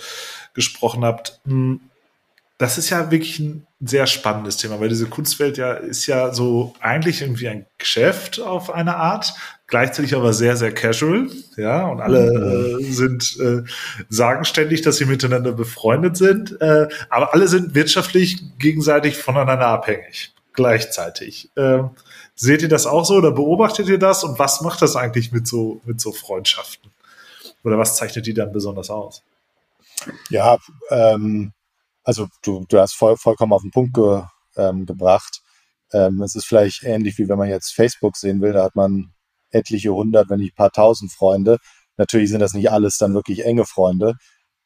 [0.54, 1.39] gesprochen habt.
[1.45, 1.82] Hm.
[2.60, 6.76] Das ist ja wirklich ein sehr spannendes Thema, weil diese Kunstwelt ja ist ja so
[6.82, 9.34] eigentlich irgendwie ein Geschäft auf eine Art,
[9.67, 12.80] gleichzeitig aber sehr, sehr casual, ja, und alle mhm.
[12.82, 13.63] äh, sind, äh,
[14.10, 20.34] sagen ständig, dass sie miteinander befreundet sind, äh, aber alle sind wirtschaftlich gegenseitig voneinander abhängig,
[20.52, 21.50] gleichzeitig.
[21.56, 21.84] Äh,
[22.36, 25.48] seht ihr das auch so oder beobachtet ihr das und was macht das eigentlich mit
[25.48, 26.91] so, mit so Freundschaften?
[27.63, 29.24] Oder was zeichnet die dann besonders aus?
[30.30, 30.58] Ja,
[30.89, 31.54] ähm,
[32.03, 34.23] also du, du hast voll, vollkommen auf den Punkt ge,
[34.57, 35.41] ähm, gebracht.
[35.93, 39.13] Ähm, es ist vielleicht ähnlich wie wenn man jetzt Facebook sehen will, da hat man
[39.51, 41.57] etliche hundert, wenn nicht ein paar tausend Freunde.
[41.97, 44.15] Natürlich sind das nicht alles dann wirklich enge Freunde,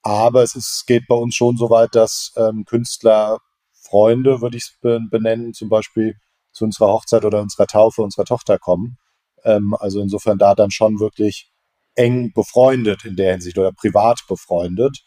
[0.01, 3.39] aber es ist, geht bei uns schon so weit, dass ähm, Künstler
[3.71, 6.15] Freunde, würde ich es benennen, zum Beispiel
[6.51, 8.97] zu unserer Hochzeit oder unserer Taufe unserer Tochter kommen.
[9.43, 11.51] Ähm, also insofern da dann schon wirklich
[11.95, 15.03] eng befreundet in der Hinsicht oder privat befreundet.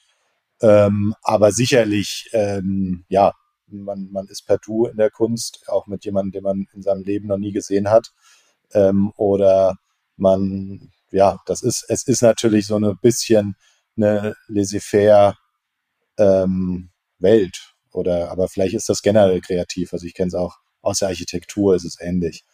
[0.61, 3.33] Ähm, aber sicherlich, ähm, ja,
[3.67, 7.03] man, man ist per Du in der Kunst, auch mit jemandem, den man in seinem
[7.03, 8.13] Leben noch nie gesehen hat
[8.73, 9.77] ähm, oder
[10.17, 13.57] man, ja, das ist, es ist natürlich so ein bisschen
[13.97, 15.37] eine laissez-faire
[16.19, 19.93] ähm, Welt oder, aber vielleicht ist das generell kreativ.
[19.93, 22.45] Also ich kenne es auch aus der Architektur, ist es ähnlich.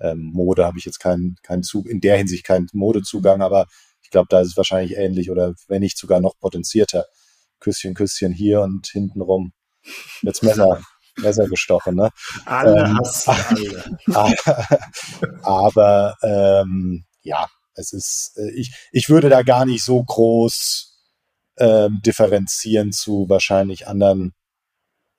[0.00, 3.66] Ähm, Mode habe ich jetzt keinen, keinen Zug, in der Hinsicht keinen Modezugang, aber
[4.02, 7.06] ich glaube, da ist es wahrscheinlich ähnlich oder wenn nicht sogar noch potenzierter.
[7.62, 9.52] Küsschen, Küsschen hier und hintenrum
[10.22, 10.82] wird's Messer,
[11.16, 11.96] Messer gestochen.
[11.96, 12.10] Ne?
[12.44, 12.98] Alle ähm,
[14.06, 14.36] alle.
[15.42, 20.98] aber ähm, ja, es ist, äh, ich, ich würde da gar nicht so groß
[21.58, 24.34] ähm, differenzieren zu wahrscheinlich anderen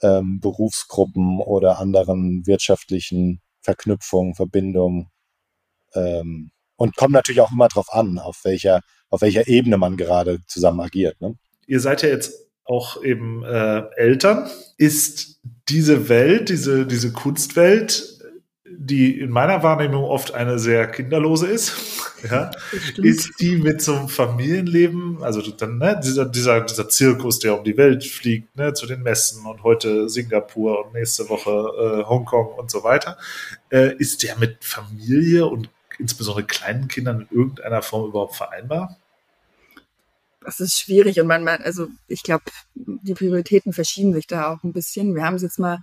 [0.02, 5.10] ähm, Berufsgruppen oder anderen wirtschaftlichen Verknüpfungen, Verbindungen.
[5.94, 10.40] Ähm, und kommt natürlich auch immer darauf an, auf welcher, auf welcher Ebene man gerade
[10.48, 11.22] zusammen agiert.
[11.22, 11.38] Ne?
[11.68, 12.34] Ihr seid ja jetzt
[12.66, 14.50] auch eben äh, Eltern.
[14.78, 18.14] Ist diese Welt, diese, diese Kunstwelt,
[18.66, 21.74] die in meiner Wahrnehmung oft eine sehr kinderlose ist,
[22.30, 22.52] ja,
[22.98, 27.64] ist die mit so einem Familienleben, also dann ne, dieser, dieser, dieser Zirkus, der um
[27.64, 32.48] die Welt fliegt, ne, zu den Messen und heute Singapur und nächste Woche äh, Hongkong
[32.58, 33.18] und so weiter,
[33.70, 35.70] äh, ist der mit Familie und
[36.00, 38.98] insbesondere kleinen Kindern in irgendeiner Form überhaupt vereinbar?
[40.46, 42.44] Das ist schwierig und man, man also ich glaube,
[42.76, 45.16] die Prioritäten verschieben sich da auch ein bisschen.
[45.16, 45.80] Wir haben es jetzt mal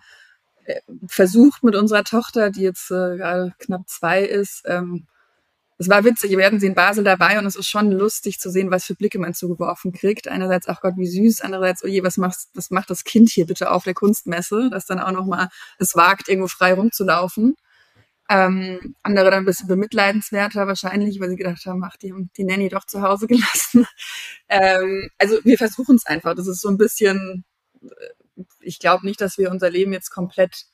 [0.64, 5.06] äh, versucht mit unserer Tochter, die jetzt äh, gerade knapp zwei ist, ähm,
[5.80, 8.50] es war witzig, wir hatten sie in Basel dabei und es ist schon lustig zu
[8.50, 10.28] sehen, was für Blicke man zugeworfen kriegt.
[10.28, 13.46] Einerseits, ach Gott, wie süß, andererseits, oh je, was macht, was macht das Kind hier
[13.46, 15.48] bitte auf der Kunstmesse, das dann auch nochmal
[15.78, 17.56] es wagt, irgendwo frei rumzulaufen.
[18.32, 22.44] Ähm, andere dann ein bisschen bemitleidenswerter wahrscheinlich, weil sie gedacht haben, ach, die haben die
[22.44, 23.88] Nanny doch zu Hause gelassen.
[24.48, 26.36] ähm, also wir versuchen es einfach.
[26.36, 27.44] Das ist so ein bisschen,
[27.82, 30.66] äh, ich glaube nicht, dass wir unser Leben jetzt komplett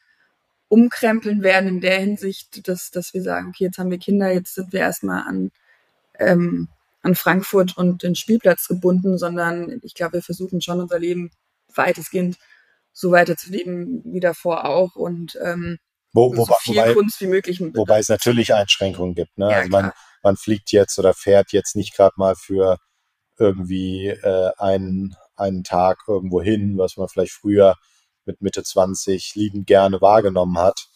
[0.69, 4.55] umkrempeln werden in der Hinsicht, dass, dass wir sagen, okay, jetzt haben wir Kinder, jetzt
[4.55, 5.51] sind wir erstmal an,
[6.19, 6.69] ähm,
[7.01, 11.31] an Frankfurt und den Spielplatz gebunden, sondern ich glaube, wir versuchen schon unser Leben
[11.75, 12.37] weitestgehend
[12.93, 15.79] so weiterzuleben wie davor auch und ähm,
[16.17, 17.61] Wo, so viel wobei, Kunst wie möglich.
[17.61, 19.37] Wobei es natürlich Einschränkungen gibt.
[19.39, 19.51] Ne?
[19.51, 19.93] Ja, also man,
[20.23, 22.79] man fliegt jetzt oder fährt jetzt nicht gerade mal für
[23.39, 27.77] irgendwie äh, einen, einen Tag irgendwo hin, was man vielleicht früher
[28.25, 30.89] mit Mitte 20 liebend gerne wahrgenommen hat,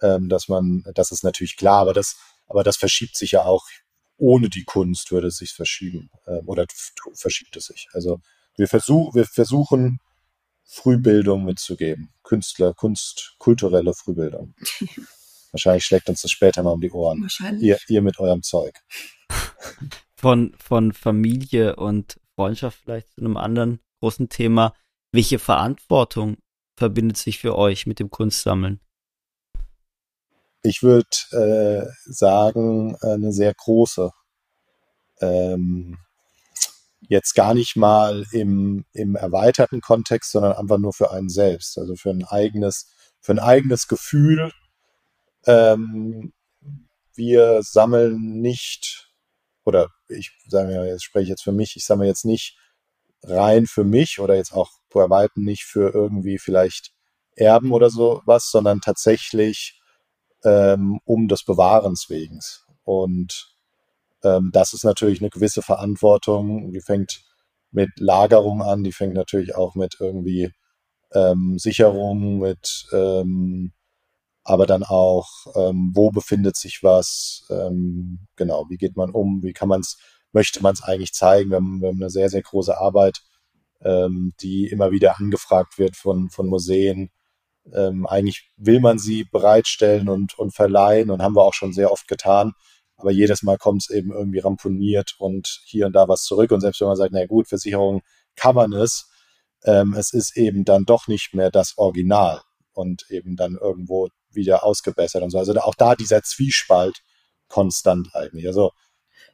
[0.00, 2.16] ähm, dass man, das ist natürlich klar, aber das,
[2.46, 3.66] aber das verschiebt sich ja auch
[4.16, 6.66] ohne die Kunst würde es sich verschieben äh, oder
[7.14, 7.88] verschiebt es sich.
[7.92, 8.20] Also
[8.56, 9.98] wir, versuch, wir versuchen
[10.64, 14.54] Frühbildung mitzugeben, Künstler, Kunst, kulturelle Frühbildung.
[15.52, 17.22] Wahrscheinlich schlägt uns das später mal um die Ohren.
[17.22, 17.62] Wahrscheinlich.
[17.62, 18.74] Ihr, ihr mit eurem Zeug.
[20.16, 24.74] Von, von Familie und Freundschaft vielleicht zu einem anderen großen Thema.
[25.12, 26.38] Welche Verantwortung
[26.76, 28.80] verbindet sich für euch mit dem Kunstsammeln?
[30.62, 34.10] Ich würde äh, sagen, eine sehr große.
[35.20, 35.98] Ähm,
[37.08, 41.96] jetzt gar nicht mal im, im erweiterten Kontext, sondern einfach nur für einen selbst, also
[41.96, 42.90] für ein eigenes,
[43.20, 44.52] für ein eigenes Gefühl.
[45.46, 46.32] Ähm,
[47.14, 49.10] wir sammeln nicht,
[49.64, 52.56] oder ich sage ja, jetzt spreche ich jetzt für mich, ich sammle jetzt nicht
[53.22, 56.92] rein für mich oder jetzt auch bei weitem nicht für irgendwie vielleicht
[57.34, 59.80] Erben oder so was, sondern tatsächlich
[60.44, 62.40] ähm, um des Bewahrens wegen.
[62.84, 63.51] Und
[64.24, 66.72] ähm, das ist natürlich eine gewisse Verantwortung.
[66.72, 67.22] Die fängt
[67.70, 70.50] mit Lagerung an, die fängt natürlich auch mit irgendwie
[71.14, 73.72] ähm, Sicherung, mit ähm,
[74.44, 79.52] aber dann auch, ähm, wo befindet sich was, ähm, genau, wie geht man um, wie
[79.52, 79.98] kann man es,
[80.32, 81.50] möchte man es eigentlich zeigen.
[81.50, 83.22] Wir haben, wir haben eine sehr, sehr große Arbeit
[83.84, 87.10] ähm, die immer wieder angefragt wird von, von Museen.
[87.72, 91.92] Ähm, eigentlich will man sie bereitstellen und, und verleihen und haben wir auch schon sehr
[91.92, 92.52] oft getan.
[93.02, 96.52] Aber jedes Mal kommt es eben irgendwie ramponiert und hier und da was zurück.
[96.52, 98.02] Und selbst wenn man sagt, na gut, Versicherung
[98.36, 99.10] kann man es,
[99.64, 102.42] ähm, es ist eben dann doch nicht mehr das Original
[102.72, 105.38] und eben dann irgendwo wieder ausgebessert und so.
[105.38, 107.02] Also auch da dieser Zwiespalt
[107.48, 108.46] konstant eigentlich.
[108.46, 108.70] Also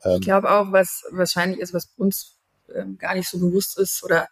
[0.02, 2.38] ähm, ich glaube auch, was wahrscheinlich ist, was uns
[2.74, 4.28] ähm, gar nicht so bewusst ist oder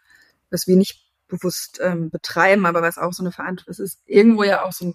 [0.49, 4.45] was wir nicht bewusst ähm, betreiben, aber was auch so eine Verantwortung ist, ist irgendwo
[4.45, 4.95] ja auch so ein,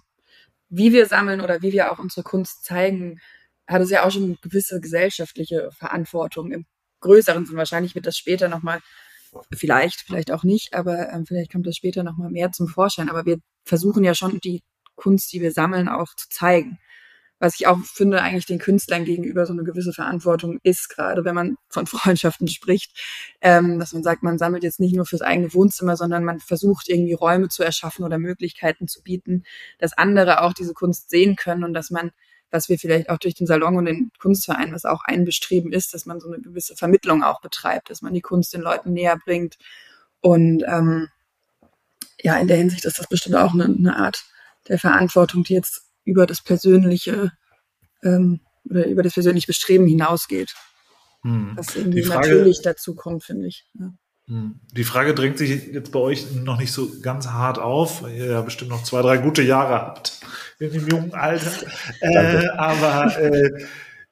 [0.68, 3.20] wie wir sammeln oder wie wir auch unsere Kunst zeigen,
[3.72, 6.66] hat es ja auch schon eine gewisse gesellschaftliche Verantwortung im
[7.00, 7.56] größeren Sinn.
[7.56, 8.80] Wahrscheinlich wird das später nochmal,
[9.54, 13.08] vielleicht, vielleicht auch nicht, aber ähm, vielleicht kommt das später nochmal mehr zum Vorschein.
[13.08, 14.62] Aber wir versuchen ja schon die
[14.94, 16.78] Kunst, die wir sammeln, auch zu zeigen
[17.42, 21.34] was ich auch finde, eigentlich den Künstlern gegenüber so eine gewisse Verantwortung ist, gerade wenn
[21.34, 22.96] man von Freundschaften spricht,
[23.40, 26.88] ähm, dass man sagt, man sammelt jetzt nicht nur fürs eigene Wohnzimmer, sondern man versucht
[26.88, 29.42] irgendwie Räume zu erschaffen oder Möglichkeiten zu bieten,
[29.80, 32.12] dass andere auch diese Kunst sehen können und dass man,
[32.52, 35.94] was wir vielleicht auch durch den Salon und den Kunstverein, was auch ein Bestreben ist,
[35.94, 39.18] dass man so eine gewisse Vermittlung auch betreibt, dass man die Kunst den Leuten näher
[39.24, 39.58] bringt
[40.20, 41.08] und ähm,
[42.22, 44.24] ja, in der Hinsicht ist das bestimmt auch eine, eine Art
[44.68, 47.32] der Verantwortung, die jetzt über das persönliche
[48.02, 50.54] ähm, oder über das persönliche Bestreben hinausgeht.
[51.22, 51.52] Hm.
[51.56, 53.66] Was irgendwie Frage, natürlich dazu kommt, finde ich.
[53.74, 53.92] Ja.
[54.28, 54.60] Hm.
[54.72, 58.26] Die Frage drängt sich jetzt bei euch noch nicht so ganz hart auf, weil ihr
[58.26, 60.20] ja bestimmt noch zwei, drei gute Jahre habt
[60.58, 61.52] in dem jungen Alter.
[62.00, 63.66] Äh, aber äh,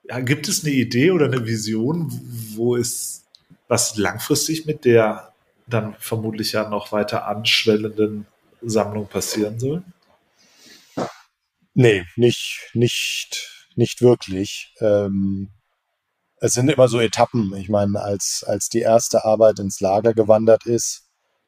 [0.05, 2.11] ja, gibt es eine Idee oder eine Vision,
[2.55, 3.25] wo es
[3.69, 5.33] was langfristig mit der
[5.67, 8.27] dann vermutlich ja noch weiter anschwellenden
[8.61, 9.83] Sammlung passieren soll?
[11.75, 14.75] Nee, nicht, nicht, nicht wirklich.
[14.81, 15.51] Ähm,
[16.41, 17.55] es sind immer so Etappen.
[17.55, 21.05] Ich meine, als, als die erste Arbeit ins Lager gewandert ist,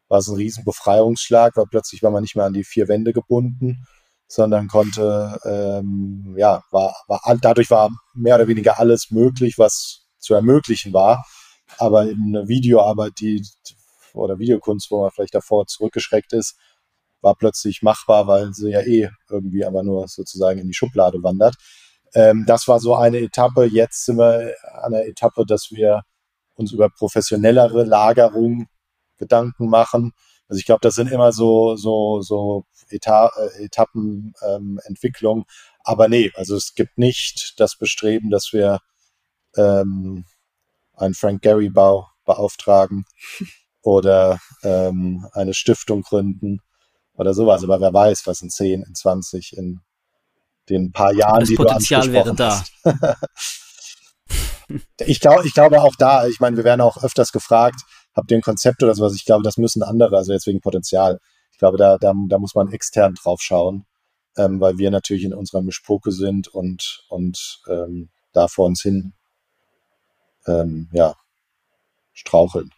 [0.08, 3.14] war es ein riesen Befreiungsschlag, weil plötzlich war man nicht mehr an die vier Wände
[3.14, 3.86] gebunden,
[4.28, 10.34] sondern konnte, ähm, ja, war, war, dadurch war mehr oder weniger alles möglich, was zu
[10.34, 11.24] ermöglichen war.
[11.78, 13.42] Aber in eine Videoarbeit, die,
[14.12, 16.56] oder Videokunst, wo man vielleicht davor zurückgeschreckt ist,
[17.22, 21.54] war plötzlich machbar, weil sie ja eh irgendwie aber nur sozusagen in die Schublade wandert.
[22.14, 23.64] Ähm, das war so eine Etappe.
[23.64, 26.02] Jetzt sind wir an der Etappe, dass wir
[26.54, 28.66] uns über professionellere Lagerung
[29.16, 30.12] Gedanken machen.
[30.48, 35.38] Also ich glaube, das sind immer so, so, so Eta äh, Etappenentwicklung.
[35.38, 35.44] Ähm,
[35.84, 38.80] aber nee, also es gibt nicht das Bestreben, dass wir
[39.56, 40.24] ähm,
[40.94, 43.04] einen Frank Gehry Bau beauftragen
[43.82, 46.60] oder ähm, eine Stiftung gründen
[47.14, 47.64] oder sowas.
[47.64, 49.80] Aber wer weiß, was in 10, in 20, in
[50.68, 52.64] den paar Jahren, das die Potenzial du wäre da.
[55.00, 57.80] ich, glaube, ich glaube auch da, ich meine, wir werden auch öfters gefragt,
[58.14, 59.14] habt ihr ein Konzept oder sowas?
[59.14, 61.20] Ich glaube, das müssen andere, also jetzt wegen Potenzial.
[61.50, 63.86] Ich glaube, da, da, da muss man extern drauf schauen,
[64.36, 69.12] ähm, weil wir natürlich in unserer Mischpoke sind und, und ähm, da vor uns hin
[70.46, 71.14] ähm, ja,
[72.12, 72.70] straucheln.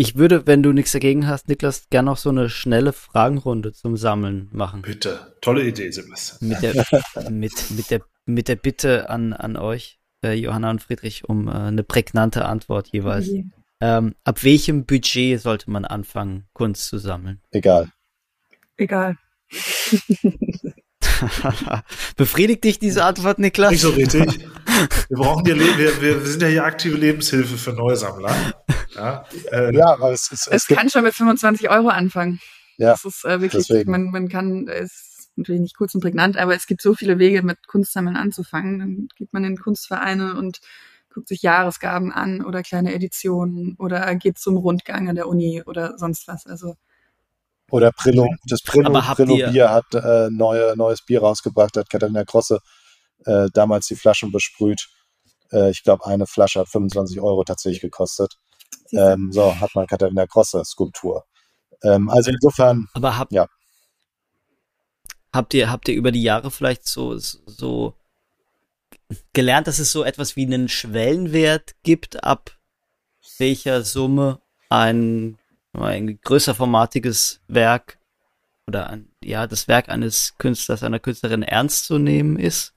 [0.00, 3.96] Ich würde, wenn du nichts dagegen hast, Niklas, gerne noch so eine schnelle Fragenrunde zum
[3.96, 4.82] Sammeln machen.
[4.82, 5.34] Bitte.
[5.40, 6.48] Tolle Idee, Sebastian.
[6.48, 6.84] Mit der,
[7.30, 11.50] mit, mit der, mit der Bitte an, an euch, äh, Johanna und Friedrich, um äh,
[11.50, 13.28] eine prägnante Antwort jeweils.
[13.28, 13.50] Okay.
[13.80, 17.42] Ähm, ab welchem Budget sollte man anfangen, Kunst zu sammeln?
[17.50, 17.90] Egal.
[18.76, 19.16] Egal.
[22.16, 23.70] Befriedigt dich diese Antwort, Niklas?
[23.72, 24.38] Nicht so richtig.
[25.08, 28.34] Wir brauchen hier, Le- wir, wir sind ja hier aktive Lebenshilfe für Neusammler.
[28.94, 32.40] Ja, äh, Ja, aber es, es, Es es kann schon mit 25 Euro anfangen.
[32.76, 33.90] Ja, das ist äh, wirklich, deswegen.
[33.90, 37.18] man, man kann, es ist natürlich nicht kurz und prägnant, aber es gibt so viele
[37.18, 38.78] Wege, mit Kunstsammeln anzufangen.
[38.78, 40.60] Dann geht man in Kunstvereine und
[41.12, 45.96] guckt sich Jahresgaben an oder kleine Editionen oder geht zum Rundgang an der Uni oder
[45.98, 46.46] sonst was.
[46.46, 46.74] Also
[47.70, 52.60] oder Brillo, das Brillo ihr- Bier hat äh, neue, neues Bier rausgebracht, hat Katharina Krosse
[53.26, 54.88] äh, damals die Flaschen besprüht.
[55.52, 58.34] Äh, ich glaube, eine Flasche hat 25 Euro tatsächlich gekostet.
[58.92, 61.24] Ähm, so, hat man Katharina Krosse Skulptur.
[61.82, 63.46] Ähm, also insofern, Aber habt, Ja.
[65.32, 67.94] habt ihr, habt ihr über die Jahre vielleicht so, so
[69.32, 72.52] gelernt, dass es so etwas wie einen Schwellenwert gibt, ab
[73.38, 74.40] welcher Summe
[74.70, 75.38] ein,
[75.72, 77.98] ein größer formatiges Werk
[78.66, 82.74] oder ein, ja, das Werk eines Künstlers, einer Künstlerin ernst zu nehmen ist?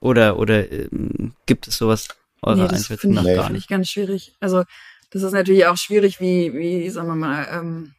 [0.00, 2.08] Oder, oder ähm, gibt es sowas
[2.42, 3.62] eurer nee, das Einschätzung finde nach ich, gar nicht?
[3.62, 4.34] ich ganz schwierig.
[4.40, 4.64] Also
[5.10, 7.94] das ist natürlich auch schwierig, wie, wie sagen wir mal, ähm,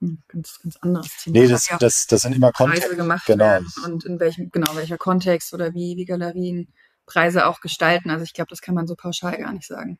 [0.00, 1.40] hm, ganz, ganz anderes Thema.
[1.40, 2.96] nee, das, ja das, das sind immer Preise Kontexte.
[2.96, 3.44] gemacht Genau.
[3.44, 6.72] werden und in welchem, genau, welcher Kontext oder wie, wie Galerien
[7.04, 8.10] Preise auch gestalten.
[8.10, 9.98] Also ich glaube, das kann man so pauschal gar nicht sagen.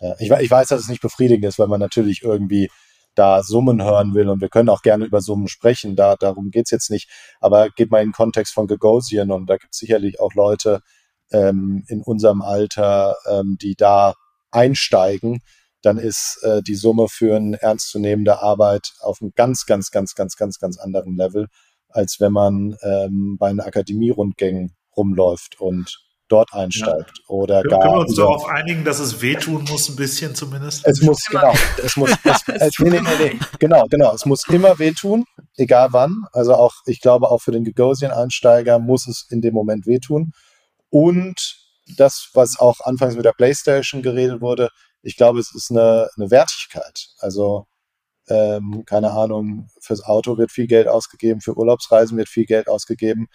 [0.00, 2.70] Ja, ich, ich weiß, dass es nicht befriedigend ist, weil man natürlich irgendwie
[3.14, 6.70] da Summen hören will und wir können auch gerne über Summen sprechen, da, darum geht's
[6.70, 7.10] jetzt nicht.
[7.40, 10.80] Aber geht mal in den Kontext von Gagosian und da gibt's sicherlich auch Leute
[11.32, 14.14] ähm, in unserem Alter, ähm, die da
[14.50, 15.42] einsteigen,
[15.82, 20.36] dann ist äh, die Summe für eine ernstzunehmende Arbeit auf einem ganz, ganz, ganz, ganz,
[20.36, 21.48] ganz, ganz anderen Level,
[21.88, 27.12] als wenn man ähm, bei einer Akademierundgängen rumläuft und dort einsteigt.
[27.26, 30.86] Oder können, können gar wir uns darauf einigen, dass es wehtun muss, ein bisschen zumindest?
[30.86, 31.40] es muss, Immer.
[31.40, 31.54] genau,
[31.84, 35.24] es muss, es, es, nee, nee, nee, nee, genau, genau, es muss immer wehtun,
[35.56, 36.24] egal wann.
[36.32, 40.32] Also auch, ich glaube, auch für den Gagosian-Einsteiger muss es in dem Moment wehtun.
[40.88, 41.56] Und
[41.96, 44.70] das, was auch anfangs mit der Playstation geredet wurde,
[45.02, 47.08] ich glaube, es ist eine, eine Wertigkeit.
[47.18, 47.66] Also,
[48.28, 53.28] ähm, keine Ahnung, fürs Auto wird viel Geld ausgegeben, für Urlaubsreisen wird viel Geld ausgegeben.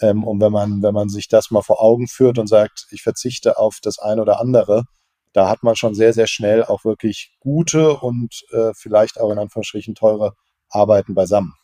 [0.00, 3.02] Ähm, und wenn man, wenn man sich das mal vor Augen führt und sagt, ich
[3.02, 4.84] verzichte auf das eine oder andere,
[5.32, 9.38] da hat man schon sehr, sehr schnell auch wirklich gute und äh, vielleicht auch in
[9.38, 10.34] Anführungsstrichen teure
[10.70, 11.54] Arbeiten beisammen.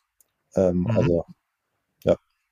[0.57, 0.97] Ähm, Mhm.
[0.97, 1.24] Also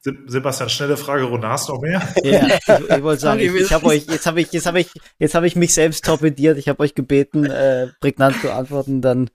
[0.05, 2.03] Se- Sebastian, schnelle Frage, Rona, hast du noch mehr?
[2.24, 4.91] Ja, ich, ich wollte sagen, ich, ich habe euch, jetzt habe ich, jetzt habe ich,
[5.20, 6.59] jetzt habe ich mich selbst torpediert.
[6.59, 9.30] Ich habe euch gebeten, äh, prägnant zu antworten, dann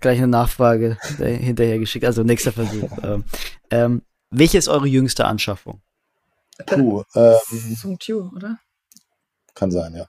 [0.00, 2.04] gleich eine Nachfrage hinterher geschickt.
[2.04, 2.90] Also nächster Versuch.
[3.04, 3.24] Ähm,
[3.70, 5.82] ähm, welche ist eure jüngste Anschaffung?
[6.66, 7.36] puh, ähm,
[7.80, 8.58] Zum Tue, oder?
[9.54, 10.06] kann sein, ja.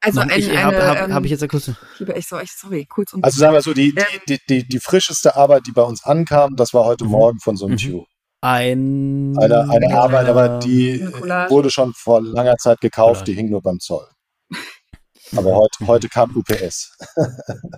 [0.00, 1.76] Also ein, ich eine, habe hab, ähm, hab ich jetzt eine kurze.
[1.98, 4.04] lieber ich so, ich, sorry, kurz und Also sagen wir so, die, Ähm.
[4.28, 7.10] die, die, die, die frischeste Arbeit, die bei uns ankam, das war heute Mhm.
[7.10, 7.78] Morgen von so einem Mhm.
[7.78, 8.06] Tue.
[8.40, 11.00] Ein Eine, eine Arbeit, aber die
[11.48, 13.24] wurde schon vor langer Zeit gekauft, Collage.
[13.24, 14.06] die hing nur beim Zoll.
[15.36, 16.96] Aber heute, heute kam UPS.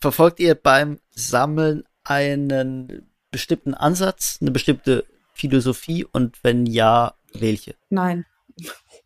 [0.00, 5.04] Verfolgt ihr beim Sammeln einen bestimmten Ansatz, eine bestimmte
[5.34, 7.74] Philosophie und wenn ja, welche?
[7.90, 8.26] Nein.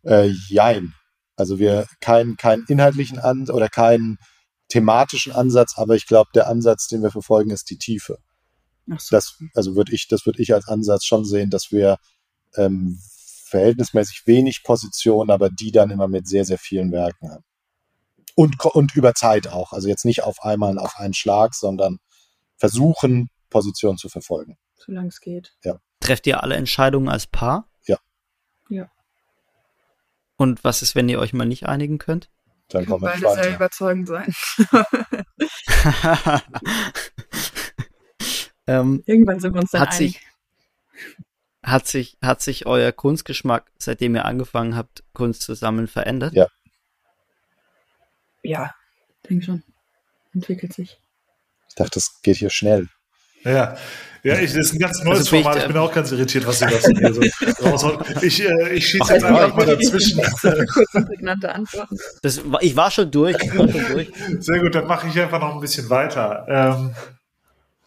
[0.03, 0.93] Äh, jein.
[1.35, 4.17] Also wir keinen keinen inhaltlichen Ansatz oder keinen
[4.69, 8.17] thematischen Ansatz, aber ich glaube, der Ansatz, den wir verfolgen, ist die Tiefe.
[8.91, 9.15] Ach so.
[9.15, 11.97] Das, also würde ich, das würde ich als Ansatz schon sehen, dass wir
[12.55, 12.99] ähm,
[13.45, 17.43] verhältnismäßig wenig Positionen, aber die dann immer mit sehr, sehr vielen Werken haben.
[18.35, 19.73] Und, und über Zeit auch.
[19.73, 21.99] Also jetzt nicht auf einmal auf einen Schlag, sondern
[22.57, 24.57] versuchen, Positionen zu verfolgen.
[24.75, 25.55] Solange es geht.
[26.01, 27.69] Trefft ihr alle Entscheidungen als Paar?
[27.85, 27.97] Ja.
[28.69, 28.91] Ja.
[30.35, 32.29] Und was ist, wenn ihr euch mal nicht einigen könnt?
[32.69, 33.55] Dann kommen beide sehr weiter.
[33.55, 34.33] überzeugend sein.
[38.67, 40.13] ähm, Irgendwann sind wir uns dann Hat einig.
[40.13, 40.27] sich-
[41.63, 46.33] Hat sich, hat sich euer Kunstgeschmack, seitdem ihr angefangen habt, Kunst zu sammeln, verändert?
[46.33, 46.47] Ja.
[48.41, 48.75] Ja,
[49.29, 49.63] denke schon.
[50.33, 50.99] Entwickelt sich.
[51.69, 52.89] Ich dachte, das geht hier schnell.
[53.43, 53.75] Ja,
[54.23, 55.57] ja, ich, das ist ein ganz neues Also Format.
[55.57, 57.21] ich, Ich bin auch ganz irritiert, was ihr da mir so
[57.65, 58.23] raushaut.
[58.23, 60.21] Ich, äh, ich schieße jetzt einfach mal dazwischen.
[62.21, 64.11] Das, ich war schon durch, ich war schon durch.
[64.39, 66.45] Sehr gut, dann mache ich einfach noch ein bisschen weiter.
[66.47, 66.95] Ähm,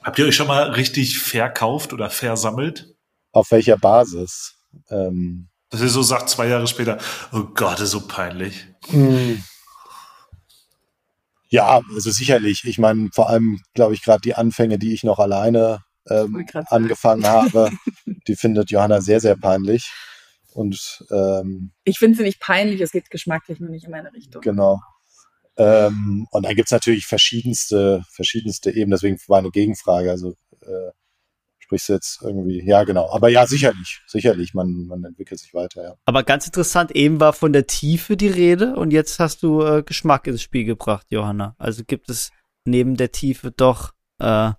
[0.02, 2.94] habt ihr euch schon mal richtig verkauft oder versammelt?
[3.32, 4.56] Auf welcher Basis?
[4.90, 6.98] Ähm, Dass ihr so sagt, zwei Jahre später,
[7.32, 8.66] oh Gott, das ist so peinlich.
[8.90, 9.42] Hm.
[11.48, 12.64] Ja, also sicherlich.
[12.64, 17.26] Ich meine, vor allem, glaube ich, gerade die Anfänge, die ich noch alleine ähm, angefangen
[17.26, 17.70] habe,
[18.28, 19.90] die findet Johanna sehr, sehr peinlich.
[20.52, 24.40] Und ähm, Ich finde sie nicht peinlich, es geht geschmacklich nur nicht in meine Richtung.
[24.40, 24.80] genau.
[25.58, 28.92] Ähm, und dann gibt's natürlich verschiedenste, verschiedenste Ebenen.
[28.92, 30.10] Deswegen war eine Gegenfrage.
[30.10, 30.90] Also äh,
[31.66, 33.10] sprichst du jetzt irgendwie, ja genau.
[33.12, 34.54] Aber ja, sicherlich, sicherlich.
[34.54, 35.94] Man, man entwickelt sich weiter, ja.
[36.04, 39.82] Aber ganz interessant, eben war von der Tiefe die Rede und jetzt hast du äh,
[39.82, 41.56] Geschmack ins Spiel gebracht, Johanna.
[41.58, 42.30] Also gibt es
[42.64, 44.52] neben der Tiefe doch äh,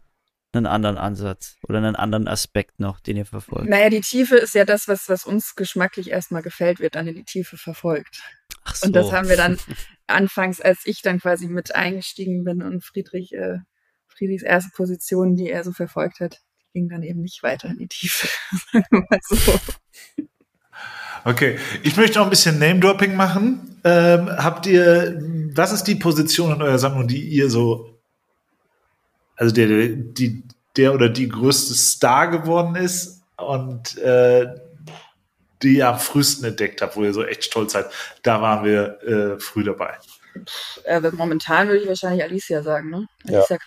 [0.52, 3.70] einen anderen Ansatz oder einen anderen Aspekt noch, den ihr verfolgt.
[3.70, 7.16] Naja, die Tiefe ist ja das, was, was uns geschmacklich erstmal gefällt, wird dann in
[7.16, 8.22] die Tiefe verfolgt.
[8.64, 8.88] Ach so.
[8.88, 9.58] Und das haben wir dann
[10.08, 13.60] anfangs, als ich dann quasi mit eingestiegen bin und Friedrich, äh,
[14.08, 16.42] Friedrichs erste Position, die er so verfolgt hat,
[16.78, 18.28] ging dann eben nicht weiter in die Tiefe.
[19.30, 19.60] So.
[21.26, 23.82] Okay, ich möchte noch ein bisschen Name-Dropping machen.
[23.84, 25.20] Ähm, habt ihr,
[25.54, 28.00] was ist die Position in eurer Sammlung, die ihr so,
[29.36, 30.44] also der, die,
[30.78, 34.56] der oder die größte Star geworden ist und äh,
[35.64, 37.88] die ihr am frühesten entdeckt habt, wo ihr so echt stolz seid,
[38.22, 39.98] da waren wir äh, früh dabei.
[40.84, 43.08] Äh, momentan würde ich wahrscheinlich Alicia sagen, ne?
[43.26, 43.40] Ja.
[43.40, 43.58] Alicia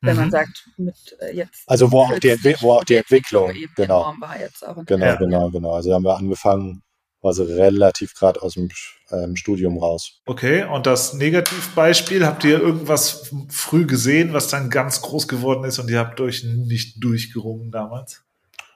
[0.00, 0.30] wenn man Mhm.
[0.30, 1.62] sagt, mit äh, jetzt.
[1.66, 4.02] Also wo auch die, Entwi wo auch die Entwicklung, eben genau.
[4.02, 4.76] enorm war jetzt auch.
[4.76, 5.16] in- Genau, Ja.
[5.16, 5.72] genau, genau.
[5.72, 6.82] Also haben wir angefangen,
[7.20, 8.68] war so relativ gerade aus dem
[9.10, 10.20] ähm, Studium raus.
[10.26, 15.78] Okay, und das Negativbeispiel, habt ihr irgendwas früh gesehen, was dann ganz groß geworden ist
[15.78, 18.22] und ihr habt euch nicht durchgerungen damals?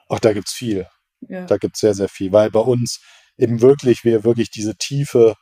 [0.09, 0.87] Auch da gibt's viel.
[1.21, 1.45] Ja.
[1.45, 2.31] Da gibt's sehr, sehr viel.
[2.33, 2.99] Weil bei uns
[3.37, 5.35] eben wirklich, wir wirklich diese tiefe,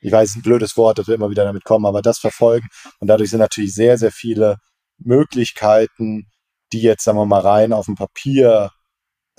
[0.00, 2.68] ich weiß, ein blödes Wort, dass wir immer wieder damit kommen, aber das verfolgen.
[3.00, 4.56] Und dadurch sind natürlich sehr, sehr viele
[4.98, 6.26] Möglichkeiten,
[6.72, 8.70] die jetzt, sagen wir mal, rein auf dem Papier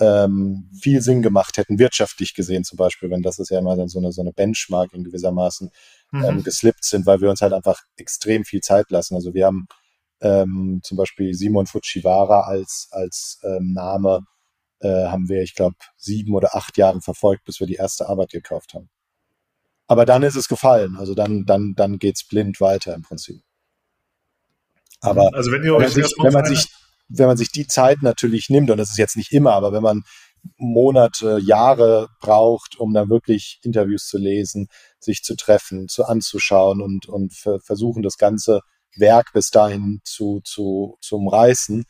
[0.00, 3.88] ähm, viel Sinn gemacht hätten, wirtschaftlich gesehen zum Beispiel, wenn das ist ja immer dann
[3.88, 5.70] so eine, so eine Benchmark in gewissermaßen,
[6.10, 6.24] Mhm.
[6.24, 9.14] ähm, geslippt sind, weil wir uns halt einfach extrem viel Zeit lassen.
[9.14, 9.66] Also wir haben
[10.20, 14.24] ähm, zum Beispiel Simon Fujiwara als, als ähm, Name,
[14.80, 18.30] äh, haben wir, ich glaube, sieben oder acht Jahre verfolgt, bis wir die erste Arbeit
[18.30, 18.88] gekauft haben.
[19.86, 20.96] Aber dann ist es gefallen.
[20.96, 23.42] Also dann, dann, dann geht's blind weiter im Prinzip.
[25.00, 26.66] Aber also wenn wenn sich, wenn, man sich,
[27.08, 29.82] wenn man sich die Zeit natürlich nimmt, und das ist jetzt nicht immer, aber wenn
[29.82, 30.02] man
[30.56, 34.68] Monate, Jahre braucht, um dann wirklich Interviews zu lesen,
[35.00, 38.60] sich zu treffen, zu anzuschauen und, und ver- versuchen, das ganze
[38.96, 41.84] Werk bis dahin zu, zu, zu umreißen,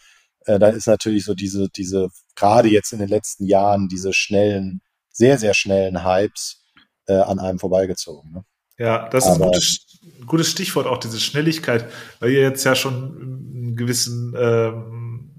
[0.47, 4.81] äh, dann ist natürlich so diese, diese, gerade jetzt in den letzten Jahren, diese schnellen,
[5.11, 6.65] sehr, sehr schnellen Hypes
[7.07, 8.33] äh, an einem vorbeigezogen.
[8.33, 8.45] Ne?
[8.79, 12.74] Ja, das ist ein Aber- gutes, gutes Stichwort, auch diese Schnelligkeit, weil ihr jetzt ja
[12.74, 15.31] schon einen gewissen, ähm,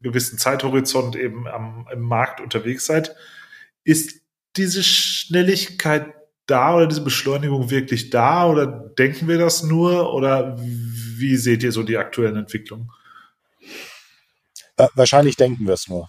[0.00, 3.16] gewissen Zeithorizont eben am, im Markt unterwegs seid.
[3.84, 4.20] Ist
[4.56, 6.14] diese Schnelligkeit
[6.46, 11.72] da oder diese Beschleunigung wirklich da oder denken wir das nur oder wie seht ihr
[11.72, 12.90] so die aktuellen Entwicklungen?
[14.76, 16.08] Äh, wahrscheinlich denken wir es nur.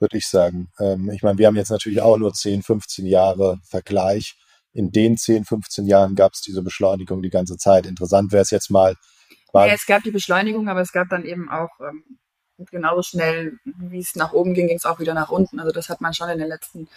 [0.00, 0.68] Würde ich sagen.
[0.80, 4.36] Ähm, ich meine, wir haben jetzt natürlich auch nur 10, 15 Jahre Vergleich.
[4.72, 7.86] In den 10, 15 Jahren gab es diese Beschleunigung die ganze Zeit.
[7.86, 8.96] Interessant wäre es jetzt mal,
[9.52, 12.18] Ja, es gab die Beschleunigung, aber es gab dann eben auch ähm,
[12.70, 15.60] genauso schnell, wie es nach oben ging, ging es auch wieder nach unten.
[15.60, 16.88] Also das hat man schon in den letzten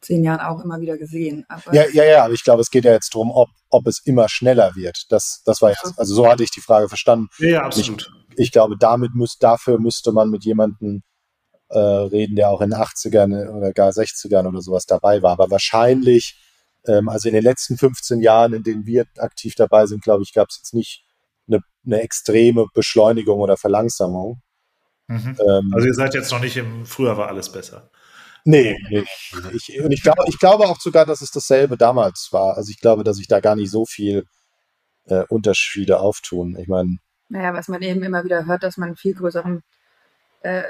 [0.00, 1.44] zehn Jahren auch immer wieder gesehen.
[1.48, 4.00] Aber Ja, ja, ja, aber ich glaube, es geht ja jetzt darum, ob, ob es
[4.04, 5.06] immer schneller wird.
[5.10, 7.28] Das, das war jetzt, also so hatte ich die Frage verstanden.
[7.38, 8.10] Ja, absolut.
[8.36, 11.02] Ich glaube, damit muss, dafür müsste man mit jemandem
[11.70, 15.32] äh, reden, der auch in den 80ern oder gar 60ern oder sowas dabei war.
[15.32, 16.38] Aber wahrscheinlich,
[16.86, 20.32] ähm, also in den letzten 15 Jahren, in denen wir aktiv dabei sind, glaube ich,
[20.32, 21.04] gab es jetzt nicht
[21.48, 24.42] eine, eine extreme Beschleunigung oder Verlangsamung.
[25.06, 25.36] Mhm.
[25.40, 27.90] Ähm, Also ihr seid jetzt noch nicht im, früher war alles besser.
[28.44, 29.04] Nee, nee.
[29.52, 32.56] Ich, und ich glaube, ich glaube auch sogar, dass es dasselbe damals war.
[32.56, 34.24] Also ich glaube, dass sich da gar nicht so viel
[35.04, 36.56] äh, Unterschiede auftun.
[36.58, 36.96] Ich meine,
[37.28, 39.62] naja, was man eben immer wieder hört, dass man einen viel größeren
[40.40, 40.64] äh,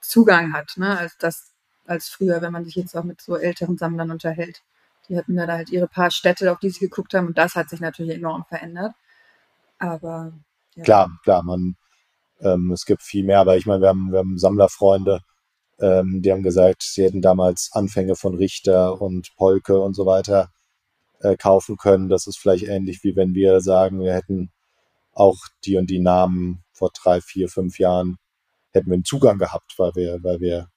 [0.00, 1.52] Zugang hat, ne, als das
[1.86, 4.62] als früher, wenn man sich jetzt auch mit so älteren Sammlern unterhält.
[5.08, 7.68] Die hatten da halt ihre paar Städte, auf die sie geguckt haben, und das hat
[7.70, 8.92] sich natürlich enorm verändert.
[9.78, 10.32] Aber
[10.76, 10.84] ja.
[10.84, 11.76] klar, klar, man,
[12.40, 15.20] Ähm, es gibt viel mehr, aber ich meine, wir haben, wir haben Sammlerfreunde,
[15.80, 20.50] ähm, die haben gesagt, sie hätten damals Anfänge von Richter und Polke und so weiter
[21.20, 22.08] äh, kaufen können.
[22.08, 24.50] Das ist vielleicht ähnlich wie wenn wir sagen, wir hätten
[25.14, 28.18] auch die und die Namen vor drei, vier, fünf Jahren
[28.74, 30.68] hätten wir einen Zugang gehabt, weil wir, weil wir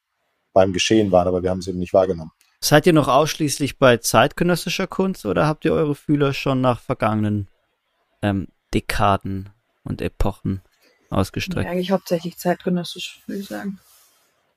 [0.53, 2.31] beim Geschehen waren, aber wir haben es eben nicht wahrgenommen.
[2.59, 7.47] Seid ihr noch ausschließlich bei zeitgenössischer Kunst oder habt ihr eure Fühler schon nach vergangenen
[8.21, 9.49] ähm, Dekaden
[9.83, 10.61] und Epochen
[11.09, 11.65] ausgestreckt?
[11.65, 13.79] Ja, eigentlich hauptsächlich zeitgenössisch, würde ich sagen.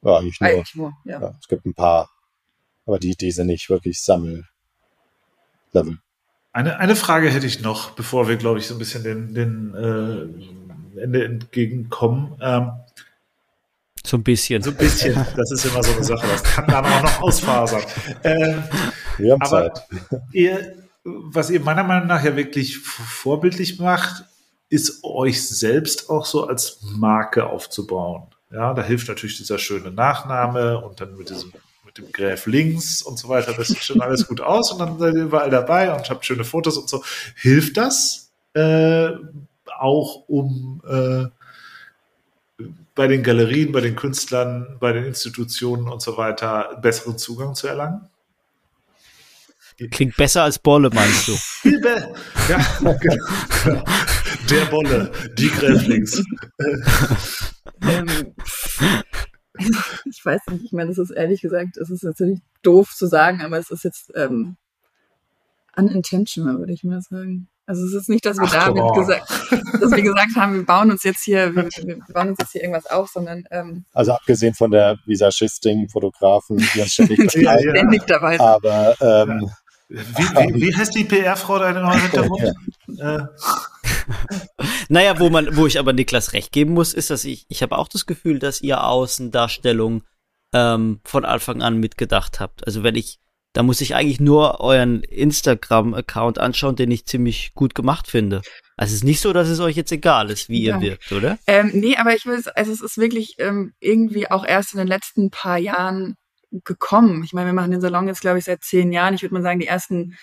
[0.02, 0.48] Ja, eigentlich nur.
[0.48, 1.20] Eigentlich nur, ja.
[1.20, 2.10] Ja, es gibt ein paar,
[2.86, 4.46] aber die, die sind nicht wirklich Sammellevel.
[6.52, 9.74] Eine, eine Frage hätte ich noch, bevor wir, glaube ich, so ein bisschen den, den
[9.74, 12.36] äh, Ende entgegenkommen.
[12.40, 12.72] Ähm,
[14.04, 14.62] So ein bisschen.
[14.62, 17.82] so ein bisschen, das ist immer so eine Sache, das kann dann auch noch ausfasern.
[18.24, 18.64] Ähm,
[19.18, 19.86] Wir haben Aber Zeit.
[20.32, 20.74] ihr,
[21.04, 24.24] was ihr meiner Meinung nach ja wirklich vorbildlich macht,
[24.68, 28.24] ist euch selbst auch so als Marke aufzubauen.
[28.52, 31.52] Ja, da hilft natürlich dieser schöne Nachname und dann mit diesem
[31.84, 33.52] mit dem Gräf links und so weiter.
[33.52, 36.44] Das sieht schon alles gut aus und dann seid ihr überall dabei und habt schöne
[36.44, 37.02] Fotos und so.
[37.34, 39.10] Hilft das äh,
[39.76, 41.24] auch, um äh,
[42.94, 47.66] bei den Galerien, bei den Künstlern, bei den Institutionen und so weiter besseren Zugang zu
[47.66, 48.08] erlangen?
[49.90, 51.36] Klingt besser als Bolle, meinst du?
[52.48, 52.58] Ja,
[52.94, 53.84] genau.
[54.50, 56.22] Der Bolle, die Gräflings.
[57.82, 58.34] Ähm,
[60.04, 63.40] ich weiß nicht, ich meine, das ist ehrlich gesagt, es ist natürlich doof zu sagen,
[63.40, 64.56] aber es ist jetzt ähm,
[65.76, 67.48] unintentional, würde ich mal sagen.
[67.70, 68.98] Also es ist nicht, dass wir Ach, damit on.
[68.98, 69.30] gesagt,
[69.80, 72.62] dass wir gesagt haben, wir bauen uns jetzt hier, wir, wir bauen uns jetzt hier
[72.62, 77.70] irgendwas auf, sondern ähm, Also abgesehen von der Visagistin, Fotografen, die uns ständig Ja, ja.
[77.70, 78.40] ständig dabei sind.
[78.40, 79.48] Aber ähm,
[79.88, 82.54] Wie, wie, wie heißt die PR-Frau da im Hintergrund?
[82.98, 83.20] Äh,
[84.88, 87.78] Naja, wo man, wo ich aber Niklas recht geben muss, ist, dass ich, ich habe
[87.78, 90.02] auch das Gefühl, dass ihr Außendarstellung
[90.52, 92.66] ähm, von Anfang an mitgedacht habt.
[92.66, 93.20] Also wenn ich,
[93.52, 98.42] da muss ich eigentlich nur euren Instagram-Account anschauen, den ich ziemlich gut gemacht finde.
[98.76, 100.80] Also es ist nicht so, dass es euch jetzt egal ist, wie ihr Ja.
[100.80, 101.38] wirkt, oder?
[101.46, 104.86] Ähm, nee, aber ich will, also es ist wirklich ähm, irgendwie auch erst in den
[104.86, 106.16] letzten paar Jahren
[106.64, 107.22] gekommen.
[107.24, 109.14] Ich meine, wir machen den Salon jetzt, glaube ich, seit zehn Jahren.
[109.14, 110.16] Ich würde mal sagen, die ersten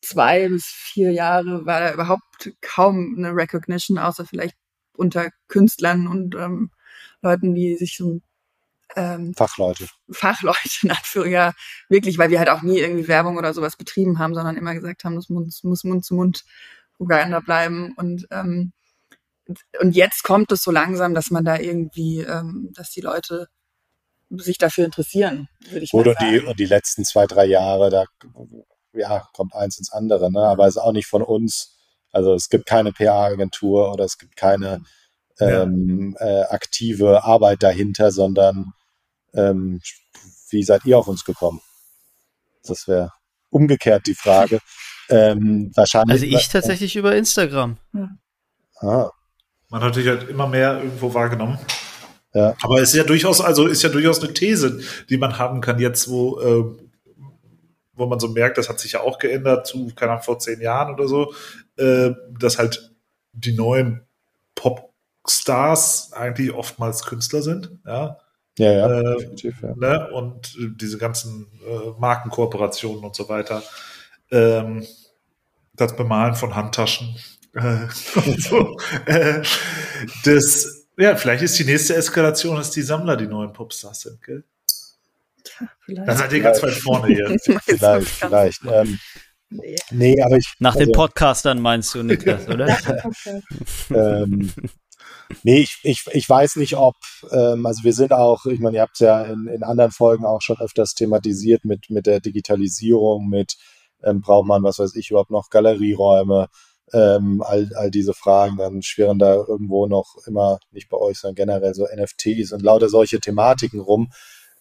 [0.00, 4.56] zwei bis vier Jahre war da überhaupt kaum eine Recognition, außer vielleicht
[4.94, 6.70] unter Künstlern und ähm,
[7.22, 8.20] Leuten, die sich so
[8.94, 9.86] ähm, Fachleute.
[10.10, 11.52] Fachleute in Anführung, ja,
[11.88, 15.04] wirklich, weil wir halt auch nie irgendwie Werbung oder sowas betrieben haben, sondern immer gesagt
[15.04, 16.44] haben, das muss, muss Mund zu Mund
[16.96, 18.72] Propaganda bleiben und ähm,
[19.80, 23.46] und jetzt kommt es so langsam, dass man da irgendwie, ähm, dass die Leute
[24.30, 26.48] sich dafür interessieren, würde ich Gut, mal die, sagen.
[26.48, 28.06] und die letzten zwei, drei Jahre, da
[28.92, 30.40] ja, kommt eins ins andere, ne?
[30.40, 31.76] aber es ist auch nicht von uns.
[32.12, 34.80] Also es gibt keine PR-Agentur oder es gibt keine
[35.38, 35.62] Ja.
[35.62, 38.72] ähm, äh, aktive Arbeit dahinter, sondern
[39.36, 39.80] ähm,
[40.50, 41.60] wie seid ihr auf uns gekommen?
[42.64, 43.12] Das wäre
[43.50, 44.60] umgekehrt die Frage.
[45.08, 46.14] Ähm, wahrscheinlich.
[46.14, 47.76] Also ich tatsächlich über Instagram.
[48.80, 49.08] Ah,
[49.68, 51.60] man hat dich halt immer mehr irgendwo wahrgenommen.
[52.34, 52.54] Ja.
[52.62, 55.78] Aber es ist ja durchaus, also ist ja durchaus eine These, die man haben kann
[55.78, 56.64] jetzt, wo, äh,
[57.94, 60.60] wo man so merkt, das hat sich ja auch geändert zu, keine Ahnung, vor zehn
[60.60, 61.32] Jahren oder so,
[61.76, 62.94] äh, dass halt
[63.32, 64.02] die neuen
[64.54, 68.18] Popstars eigentlich oftmals Künstler sind, ja.
[68.58, 69.74] Ja, ja, Äh, definitiv, ja.
[69.76, 70.10] ne?
[70.12, 73.62] und äh, diese ganzen äh, Markenkooperationen und so weiter.
[74.30, 74.86] Ähm,
[75.74, 77.16] das Bemalen von Handtaschen.
[77.54, 77.60] Äh,
[78.16, 78.76] und so.
[79.06, 79.42] äh,
[80.24, 84.44] das, ja, vielleicht ist die nächste Eskalation, dass die Sammler die neuen Popstars sind, gell?
[85.80, 86.08] Vielleicht.
[86.08, 87.36] Da seid ihr ganz weit vorne hier.
[87.64, 88.60] Vielleicht, vielleicht.
[88.64, 88.98] Ähm,
[89.48, 89.76] Nee.
[89.92, 90.54] nee, aber ich.
[90.58, 92.76] Nach also, den Podcastern meinst du, Niklas, oder?
[93.90, 94.52] ähm,
[95.42, 96.96] nee, ich, ich, ich weiß nicht, ob,
[97.30, 100.24] ähm, also wir sind auch, ich meine, ihr habt es ja in, in anderen Folgen
[100.24, 103.56] auch schon öfters thematisiert mit, mit der Digitalisierung, mit
[104.02, 106.48] ähm, braucht man, was weiß ich, überhaupt noch Galerieräume,
[106.92, 111.34] ähm, all, all diese Fragen, dann schwirren da irgendwo noch immer, nicht bei euch, sondern
[111.34, 114.12] generell so NFTs und lauter solche Thematiken rum.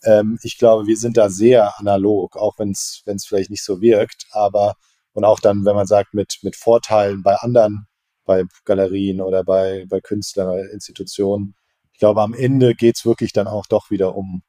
[0.04, 4.28] Ähm, ich glaube, wir sind da sehr analog, auch wenn es vielleicht nicht so wirkt,
[4.32, 4.76] aber
[5.14, 7.88] und auch dann, wenn man sagt, mit, mit Vorteilen bei anderen
[8.26, 11.56] bei Galerien oder bei, bei Künstlern oder Institutionen.
[11.94, 14.44] Ich glaube, am Ende geht's wirklich dann auch doch wieder um,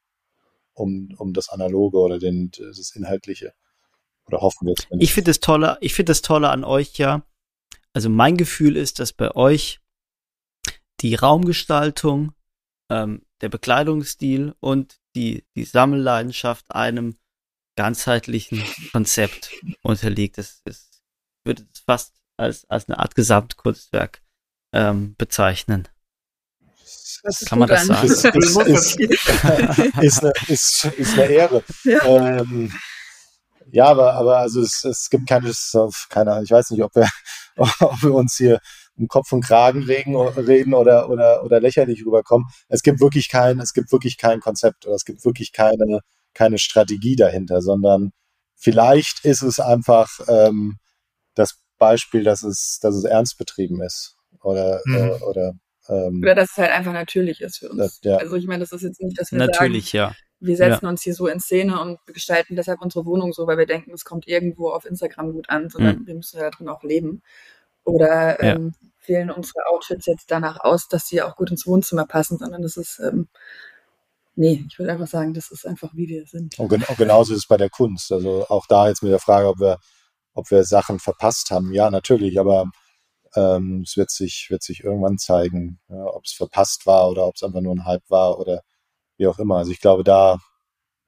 [0.73, 3.53] um, um das Analoge oder den, das Inhaltliche.
[4.25, 4.87] Oder hoffen wir es.
[4.99, 7.23] Ich finde das Tolle, das Tolle an euch ja.
[7.93, 9.79] Also mein Gefühl ist, dass bei euch
[10.99, 12.33] die Raumgestaltung,
[12.89, 17.17] ähm, der Bekleidungsstil und die, die Sammelleidenschaft einem
[17.75, 19.51] ganzheitlichen Konzept
[19.83, 20.37] unterliegt.
[20.37, 21.01] Das ist,
[21.43, 24.21] würde es fast als, als eine Art Gesamtkunstwerk
[24.73, 25.87] ähm, bezeichnen.
[27.23, 28.07] Das Kann man das an.
[28.07, 28.41] sagen?
[28.41, 28.99] ist, ist, ist,
[30.01, 31.63] ist, eine, ist, ist eine Ehre.
[31.83, 32.05] Ja.
[32.05, 32.71] Ähm,
[33.71, 35.51] ja, aber, aber also es, es gibt keine,
[36.09, 37.07] keine Ahnung, ich weiß nicht, ob wir,
[37.57, 38.59] ob wir uns hier
[38.97, 42.47] um Kopf und Kragen reden, reden oder, oder, oder lächerlich rüberkommen.
[42.67, 45.99] Es gibt wirklich kein, es gibt wirklich kein Konzept oder es gibt wirklich keine,
[46.33, 48.11] keine Strategie dahinter, sondern
[48.55, 50.77] vielleicht ist es einfach ähm,
[51.77, 54.15] Beispiel, dass es, dass es ernst betrieben ist.
[54.41, 54.95] Oder, Mhm.
[54.95, 55.53] äh, oder
[55.89, 57.77] ähm, Oder dass es halt einfach natürlich ist für uns.
[57.77, 58.17] Das- ja.
[58.17, 60.07] Also ich meine, das ist jetzt nicht, dass wir Natürlich, ja.
[60.07, 63.57] sagen, wir setzen uns hier so in Szene und gestalten deshalb unsere Wohnung so, weil
[63.57, 66.83] wir denken, es kommt irgendwo auf Instagram gut an, sondern wir müssen ja darin auch
[66.83, 67.21] leben.
[67.85, 68.55] Oder Ja.
[68.55, 68.73] ähm,
[69.05, 72.75] wählen unsere Outfits jetzt danach aus, dass sie auch gut ins Wohnzimmer passen, sondern das
[72.75, 73.29] ist, ähm,
[74.35, 76.59] nee, ich würde einfach sagen, das ist einfach, wie wir sind.
[76.59, 78.11] Und, gen und genauso ist es bei der Kunst.
[78.11, 79.79] Also auch da jetzt mit der Frage, ob wir,
[80.37, 81.73] ob wir Sachen verpasst haben.
[81.73, 82.69] Ja, natürlich, aber
[83.35, 87.35] ähm, es wird sich, wird sich irgendwann zeigen, ja, ob es verpasst war oder ob
[87.35, 88.61] es einfach nur ein Hype war oder
[89.17, 89.57] wie auch immer.
[89.57, 90.39] Also ich glaube, da,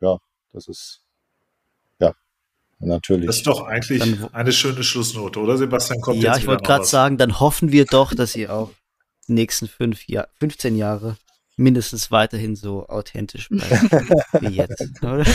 [0.01, 0.17] ja,
[0.51, 1.01] das ist,
[1.99, 2.13] ja,
[2.79, 3.27] natürlich.
[3.27, 6.01] Das ist doch eigentlich Dann- eine schöne Schlussnote, oder Sebastian?
[6.01, 8.71] Kommt Ja, jetzt ich wollte gerade sagen, dann hoffen wir doch, dass ihr auch
[9.27, 11.17] die nächsten fünf Jahr, 15 Jahre
[11.59, 13.69] mindestens weiterhin so authentisch bleibt
[14.41, 15.25] wie jetzt, oder?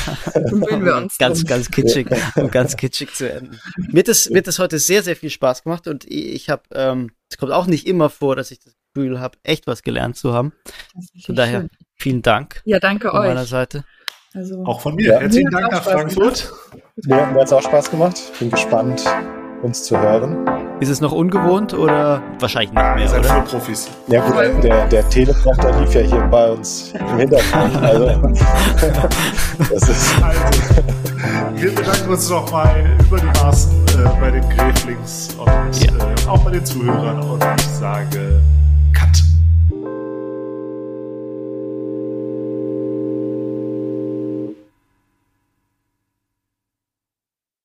[0.51, 1.49] Bemühen wir uns ganz, drum.
[1.49, 3.61] ganz kitschig, um ganz kitschig zu enden.
[3.77, 6.63] Mir hat das, mir hat das heute sehr, sehr viel Spaß gemacht und ich habe,
[6.73, 10.17] ähm, es kommt auch nicht immer vor, dass ich das Gefühl habe, echt was gelernt
[10.17, 10.53] zu haben.
[11.25, 11.71] Von daher schön.
[11.95, 13.49] vielen Dank Ja, danke von meiner euch.
[13.49, 13.85] Seite.
[14.35, 15.13] Also, Auch von mir.
[15.13, 15.21] Ja.
[15.21, 16.53] Herzlichen Mir Dank nach Frankfurt.
[17.05, 18.21] Mir, mir hat es auch Spaß gemacht.
[18.41, 19.05] Bin gespannt,
[19.65, 20.37] uns zu hören.
[20.81, 23.29] Ist es noch ungewohnt oder wahrscheinlich nicht Ihr mehr, seid oder?
[23.29, 23.89] voll Profis.
[24.09, 27.77] Ja gut, der, der Teleprompter lief ja hier bei uns im Hintergrund.
[27.83, 28.07] Also,
[29.71, 30.41] das ist, Also,
[31.55, 35.49] wir bedanken uns nochmal über die Maßen äh, bei den Gräflings und
[35.83, 35.93] Ja.
[35.93, 38.41] äh, auch bei den Zuhörern und ich sage